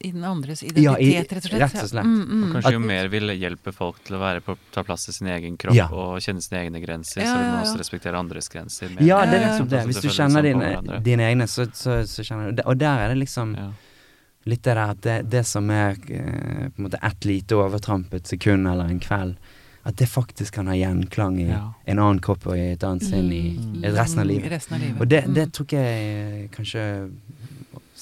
[0.00, 1.60] i den andres Ja, i- identitet, rett og slett.
[1.62, 2.04] rett og slett.
[2.04, 2.52] Mm, Og mm.
[2.56, 5.56] kanskje jo mer vil hjelpe folk til å være på, ta plass i sin egen
[5.56, 5.86] kropp Ja.
[5.90, 7.70] og kjenne sine egne grenser, Ja, så vil ja, man ja.
[7.70, 8.88] også respektere andres grenser.
[8.90, 9.02] mer.
[9.02, 9.48] Ja, det er Ja, ja.
[9.52, 9.78] liksom det.
[9.80, 12.98] Altså, Hvis du kjenner sånn dine, dine egne, så, så, så kjenner du Og der
[12.98, 13.70] er det liksom Ja.
[14.44, 18.12] Litt det der at det, det som er eh, på en måte ett lite overtramp
[18.14, 19.36] et sekund eller en kveld,
[19.84, 21.72] at det faktisk kan ha gjenklang i Ja.
[21.86, 23.84] en annen kropp og i et annet sinn i, Mm.
[23.84, 24.50] i resten av livet.
[24.50, 25.00] Resten av livet.
[25.00, 25.34] Og det, Mm.
[25.34, 27.10] det tror jeg kanskje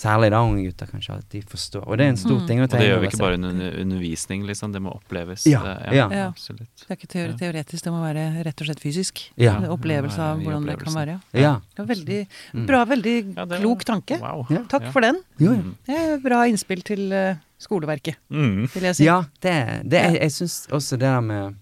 [0.01, 1.83] Særlig da unge gutter, kanskje, at de forstår.
[1.87, 2.47] Og det er en stor Mm.
[2.47, 4.73] ting å Og ta det gjør vi ikke bare under undervisning, liksom.
[4.73, 5.45] Det må oppleves.
[5.47, 6.09] Ja, Det- ja.
[6.11, 6.29] Ja.
[6.31, 6.69] Absolutt.
[6.89, 9.31] Det er ikke teori teoretisk, det må være rett og slett fysisk.
[9.37, 9.59] Ja.
[9.61, 11.21] Opplevelse av hvordan det kan være.
[11.35, 11.61] Ja.
[11.77, 12.67] Det var veldig Mm.
[12.67, 14.19] bra, veldig Ja, klok tanke.
[14.21, 14.47] Wow.
[14.49, 14.63] Ja.
[14.69, 14.91] Takk Ja.
[14.91, 15.17] for den.
[15.39, 15.61] Jo, ja.
[15.61, 15.75] Mm.
[15.87, 18.69] Det er bra innspill til eh, skoleverket, Mm.
[18.73, 19.05] vil jeg si.
[19.05, 20.11] Ja, det, det Ja.
[20.13, 21.55] Jeg, jeg syns også det der med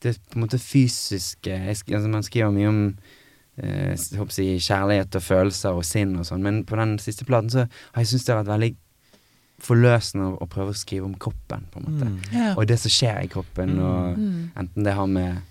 [0.00, 2.96] det på en måte fysiske jeg, altså Man skriver mye om
[3.58, 7.66] eh, jeg kjærlighet og følelser og sinn og sånn, men på den siste platen så
[7.66, 8.72] har jeg syntes det har vært veldig
[9.64, 12.08] forløsende å, å prøve å skrive om kroppen, på en måte.
[12.10, 12.20] Mm.
[12.34, 12.54] Ja.
[12.58, 13.84] Og det som skjer i kroppen, Mm.
[13.84, 14.50] og Mm.
[14.56, 15.42] enten det har med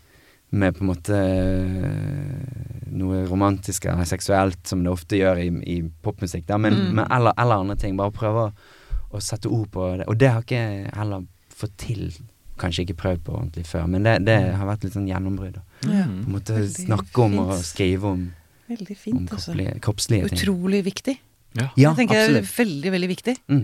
[0.54, 5.78] med på en måte eh, noe romantisk eller seksuelt, som det ofte gjør i, i
[6.06, 6.93] popmusikk, da, men, Mm.
[6.95, 7.95] men eller, eller andre ting.
[7.97, 8.51] Bare prøve å,
[9.18, 10.06] å sette ord på det.
[10.08, 12.12] Og det har ikke jeg heller fått til.
[12.62, 15.58] Kanskje ikke prøvd på ordentlig før, men det, det har vært litt sånn gjennombrudd.
[15.89, 16.07] Ja.
[16.07, 18.25] På en måte Veldig snakke om og skrive om,
[18.71, 19.53] Veldig om fint, altså.
[19.53, 20.41] kroppslige, kroppslige ting.
[20.41, 21.15] Utrolig viktig.
[21.53, 21.69] Ja.
[21.77, 22.53] Jeg tenker det er absolutt.
[22.57, 23.36] veldig, veldig viktig.
[23.53, 23.63] Mm.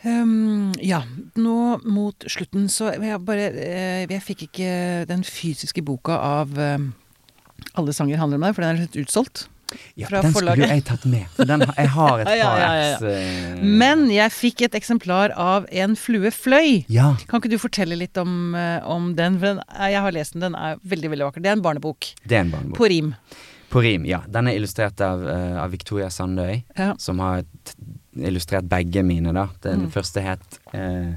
[0.00, 1.02] Um, ja,
[1.36, 1.54] nå
[1.84, 4.70] mot slutten så jeg bare eh, Jeg fikk ikke
[5.10, 6.86] den fysiske boka av eh,
[7.76, 9.44] Alle sanger handler om deg, for den er litt utsolgt.
[9.96, 10.64] Ja, Fra den forlaget.
[10.64, 12.96] skulle jeg tatt med, for den, jeg har et par ja, ja, ja.
[12.96, 16.84] X eh, Men jeg fikk et eksemplar av En flue fløy.
[16.88, 17.14] Ja.
[17.28, 19.38] Kan ikke du fortelle litt om, eh, om den?
[19.38, 21.42] For den er, jeg har lest den, den er veldig veldig vakker.
[21.42, 22.10] Det er en barnebok.
[22.26, 22.76] Det er en barnebok.
[22.80, 23.14] På rim.
[23.70, 24.22] På rim, ja.
[24.26, 26.64] Den er illustrert av, uh, av Victoria Sandøy,
[26.98, 27.44] som har
[28.18, 29.46] illustrert begge mine, da.
[29.62, 29.90] Den Mm.
[29.94, 31.14] første het uh,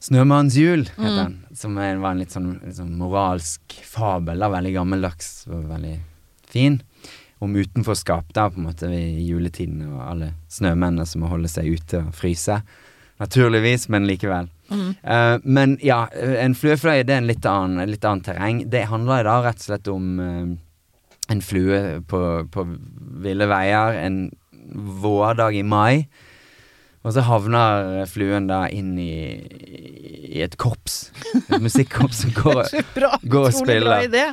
[0.00, 1.16] 'Snømannens jul', het Mm.
[1.16, 1.46] den.
[1.54, 4.48] Som er, var en litt sånn, litt sånn moralsk fabel, da.
[4.48, 5.98] Veldig gammeldags veldig
[6.48, 6.80] fin.
[7.40, 11.70] Om utenforskap, da, på en måte, i juletiden, og alle snømennene som må holde seg
[11.72, 12.58] ute og fryse.
[13.20, 14.50] Naturligvis, men likevel.
[14.70, 14.90] Mm.
[15.00, 18.64] Uh, men ja, en fluefløye det er en litt annen, litt annen terreng.
[18.72, 20.52] Det handler da rett og slett om uh,
[21.32, 22.20] en flue på,
[22.52, 22.66] på
[23.24, 24.22] ville veier en
[25.00, 26.06] vårdag i mai.
[27.00, 29.40] Og så havner fluen da inn i,
[30.36, 31.06] i et korps.
[31.46, 32.66] Et musikkorps som går,
[33.24, 34.26] går og Utrolig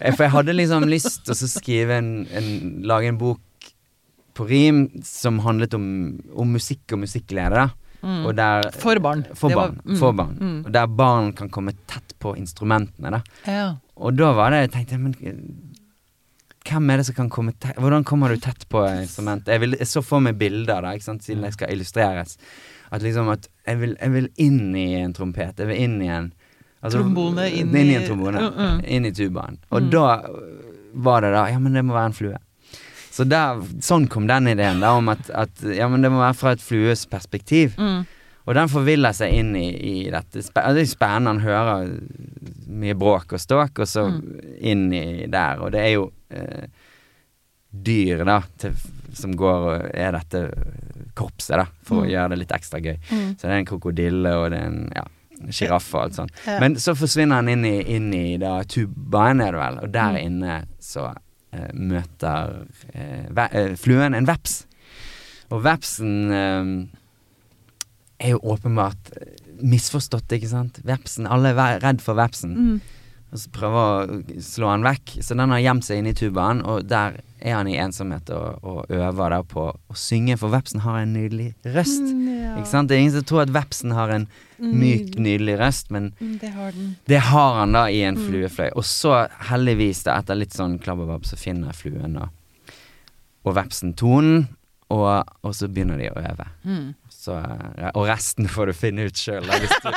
[0.00, 2.48] Eh, For jeg hadde liksom lyst til å skrive en, en
[2.90, 3.40] Lage en bok
[4.36, 5.84] på rim som handlet om,
[6.36, 7.68] om musikk og musikkglede.
[8.02, 8.26] Mm.
[8.36, 9.22] Der, For barn.
[9.34, 9.78] For barn.
[9.78, 10.34] var- mm, for barn.
[10.40, 10.58] mm.
[10.66, 13.10] Og der barn kan komme tett på instrumentene.
[13.16, 13.22] da.
[13.46, 13.76] Ja.
[13.96, 15.38] Og da var det jeg tenkte men eh,
[16.66, 19.52] hvem er det som kan komme tett Hvordan kommer du tett på instrumentet?
[19.54, 22.36] Jeg, vil, jeg så for meg bilder, da, siden det skal illustreres.
[22.92, 25.56] At liksom at jeg vil, jeg vil inn i en trompet.
[25.58, 26.32] Jeg vil inn i en
[26.86, 28.40] altså, Trombone inn inn i en trombone.
[28.40, 28.84] Uh -uh.
[28.86, 29.58] Inn i tubaen.
[29.70, 29.90] Og Mm.
[29.90, 30.22] da
[30.94, 32.36] var det da Ja, men det må være en flue.
[33.12, 36.34] Så der, sånn kom den ideen, da, om at, at ja, men det må være
[36.36, 37.74] fra et flues perspektiv.
[37.78, 38.04] Mm.
[38.46, 39.70] Og den forviller seg inn i,
[40.06, 40.42] i dette.
[40.42, 41.26] Spe- Det er spennende.
[41.26, 42.00] Han hører
[42.68, 44.40] mye bråk og ståk, og så Mm.
[44.60, 45.56] inn i der.
[45.62, 46.66] Og det er jo eh,
[47.72, 48.72] dyr, da, til,
[49.14, 50.50] som går og er dette
[51.14, 52.10] korpset, da, for å Mm.
[52.10, 52.98] gjøre det litt ekstra gøy.
[53.10, 53.34] Mm.
[53.36, 55.02] Så det er en krokodille, og det er en ja,
[55.50, 56.32] sjiraff og alt sånt.
[56.46, 56.58] Ja.
[56.62, 60.16] Men så forsvinner han inn i, inn i da tubaen, er det vel, og der
[60.16, 60.22] Mm.
[60.26, 61.08] inne så
[61.52, 64.64] eh, møter eh, eh, fluen en veps.
[65.50, 66.70] Og vepsen eh,
[68.26, 69.12] er jo åpenbart
[69.62, 70.80] misforstått, ikke sant.
[70.84, 72.56] Vepsen, alle er redd for vepsen.
[72.56, 72.80] Mm.
[73.36, 73.76] Og så prøver
[74.08, 75.18] å slå han vekk.
[75.20, 78.64] Så den har gjemt seg inne i tubaen, og der er han i ensomhet og,
[78.64, 82.00] og øver der på å synge, for vepsen har en nydelig røst.
[82.00, 82.54] Mm, ja.
[82.56, 82.88] Ikke sant?
[82.88, 84.24] Det er ingen som tror at vepsen har en
[84.56, 86.96] myk, nydelig røst, men Mm, Det har den.
[87.12, 88.24] det har han da i en Mm.
[88.30, 88.70] fluefløy.
[88.74, 92.28] Og så, heldigvis, da, etter litt sånn klabbebab, så finner fluen da
[93.46, 94.48] og vepsen tonen,
[94.90, 96.46] og, og så begynner de å øve.
[97.26, 97.82] Mm.
[97.82, 99.88] Så, og resten får du finne ut sjøl hvis du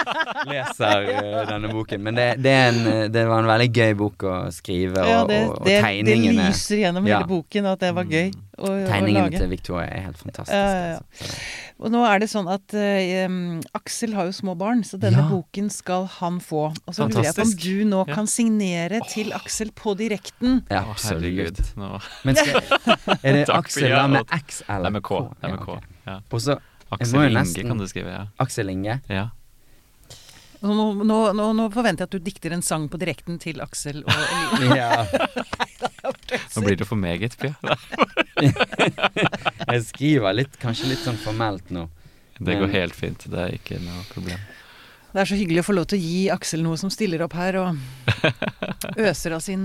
[0.50, 2.02] leser eh, denne boken.
[2.02, 5.10] Men det, det, er en, eh, det var en veldig gøy bok å skrive, og,
[5.12, 7.20] Ja, det, og, og tegningene det lyser gjennom Ja.
[7.20, 9.42] hele boken at det var gøy å, å Tegningene lage.
[9.44, 10.58] til Victoria er helt fantastiske.
[10.58, 11.02] Ja, ja, ja.
[11.04, 11.42] altså.
[11.80, 13.30] Og nå er det sånn at eh,
[13.78, 15.30] Aksel har jo små barn, så denne Ja.
[15.32, 16.66] boken skal han få.
[16.74, 18.16] Og så lurer jeg på om du nå Ja.
[18.18, 20.64] kan signere til Aksel på direkten.
[20.72, 21.24] Ja, absolutt.
[21.24, 21.62] herregud.
[22.26, 22.62] Men skal,
[23.24, 25.22] er det Aksel da med X eller er K.
[25.44, 25.80] Er Ja, okay.
[26.10, 26.20] Ja.
[26.92, 28.24] Aksel Inge nesten- kan du skrive, ja.
[28.40, 29.00] Aksel Inge.
[29.10, 29.28] ja.
[30.62, 30.74] Nå,
[31.08, 34.12] nå, nå, nå forventer jeg at du dikter en sang på direkten til Aksel og
[34.12, 34.76] Eline.
[34.82, 35.06] Ja.
[36.56, 37.56] Nå blir det for meget, Pia.
[39.70, 41.88] Jeg skriver litt, kanskje litt sånn formelt nå.
[42.40, 43.24] Det går Men- helt fint.
[43.32, 44.40] Det er ikke noe problem.
[45.10, 47.34] Det er så hyggelig å få lov til å gi Aksel noe som stiller opp
[47.34, 47.80] her og
[49.00, 49.64] øser av sin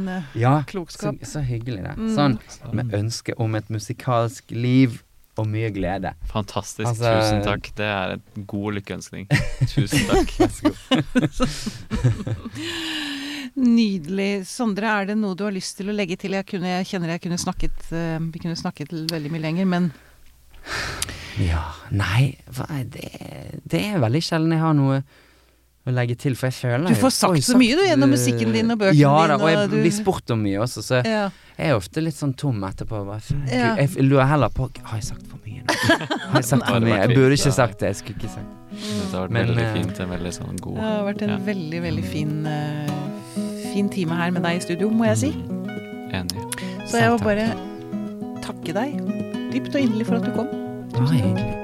[0.71, 1.19] klokskap.
[1.21, 1.97] Ja, så, så hyggelig det.
[1.99, 2.15] Mm.
[2.17, 2.39] Sånn
[2.73, 5.03] med ønske om et musikalsk liv
[5.41, 6.13] og mye glede.
[6.31, 6.87] Fantastisk.
[6.89, 7.71] Altså- Tusen takk.
[7.77, 9.27] Det er en god lykkeønskning.
[9.75, 10.35] Tusen takk.
[10.39, 12.15] Vær så god.
[13.55, 14.47] Nydelig.
[14.51, 16.35] Sondre, er det noe du har lyst til å legge til?
[16.35, 19.91] Jeg, kunne, jeg kjenner jeg kunne snakket eh, Vi kunne snakket veldig mye lenger, men
[21.39, 21.63] Ja,
[21.95, 22.37] nei,
[22.95, 23.11] det,
[23.69, 25.03] det er veldig sjelden jeg har noe
[25.85, 28.71] å legge til, for jeg føler Du får sagt så mye, du, gjennom musikken din
[28.73, 31.01] og bøkene ja, da, dine, og jeg og du- blir spurt om mye også, så
[31.05, 31.25] ja.
[31.59, 33.03] jeg er ofte litt sånn tom etterpå.
[33.05, 33.21] Bare,
[33.53, 33.75] Ja.
[33.77, 35.75] Jeg lurer heller på Har jeg sagt for mye nå?
[36.33, 37.01] Har jeg sagt for mye?
[37.03, 37.93] Jeg burde ikke sagt det.
[37.93, 38.79] Jeg skulle ikke sagt det.
[38.81, 40.01] Det har vært Men, veldig eh, fint.
[40.01, 41.37] En veldig sånn god Det har vært en Ja.
[41.47, 45.33] veldig, veldig fin, uh, fin time her med deg i studio, må jeg si.
[46.15, 46.49] Enig.
[46.89, 47.51] Så jeg må bare
[48.43, 48.97] takke deg
[49.53, 50.49] dypt og inderlig for at du kom.
[50.95, 51.64] Det var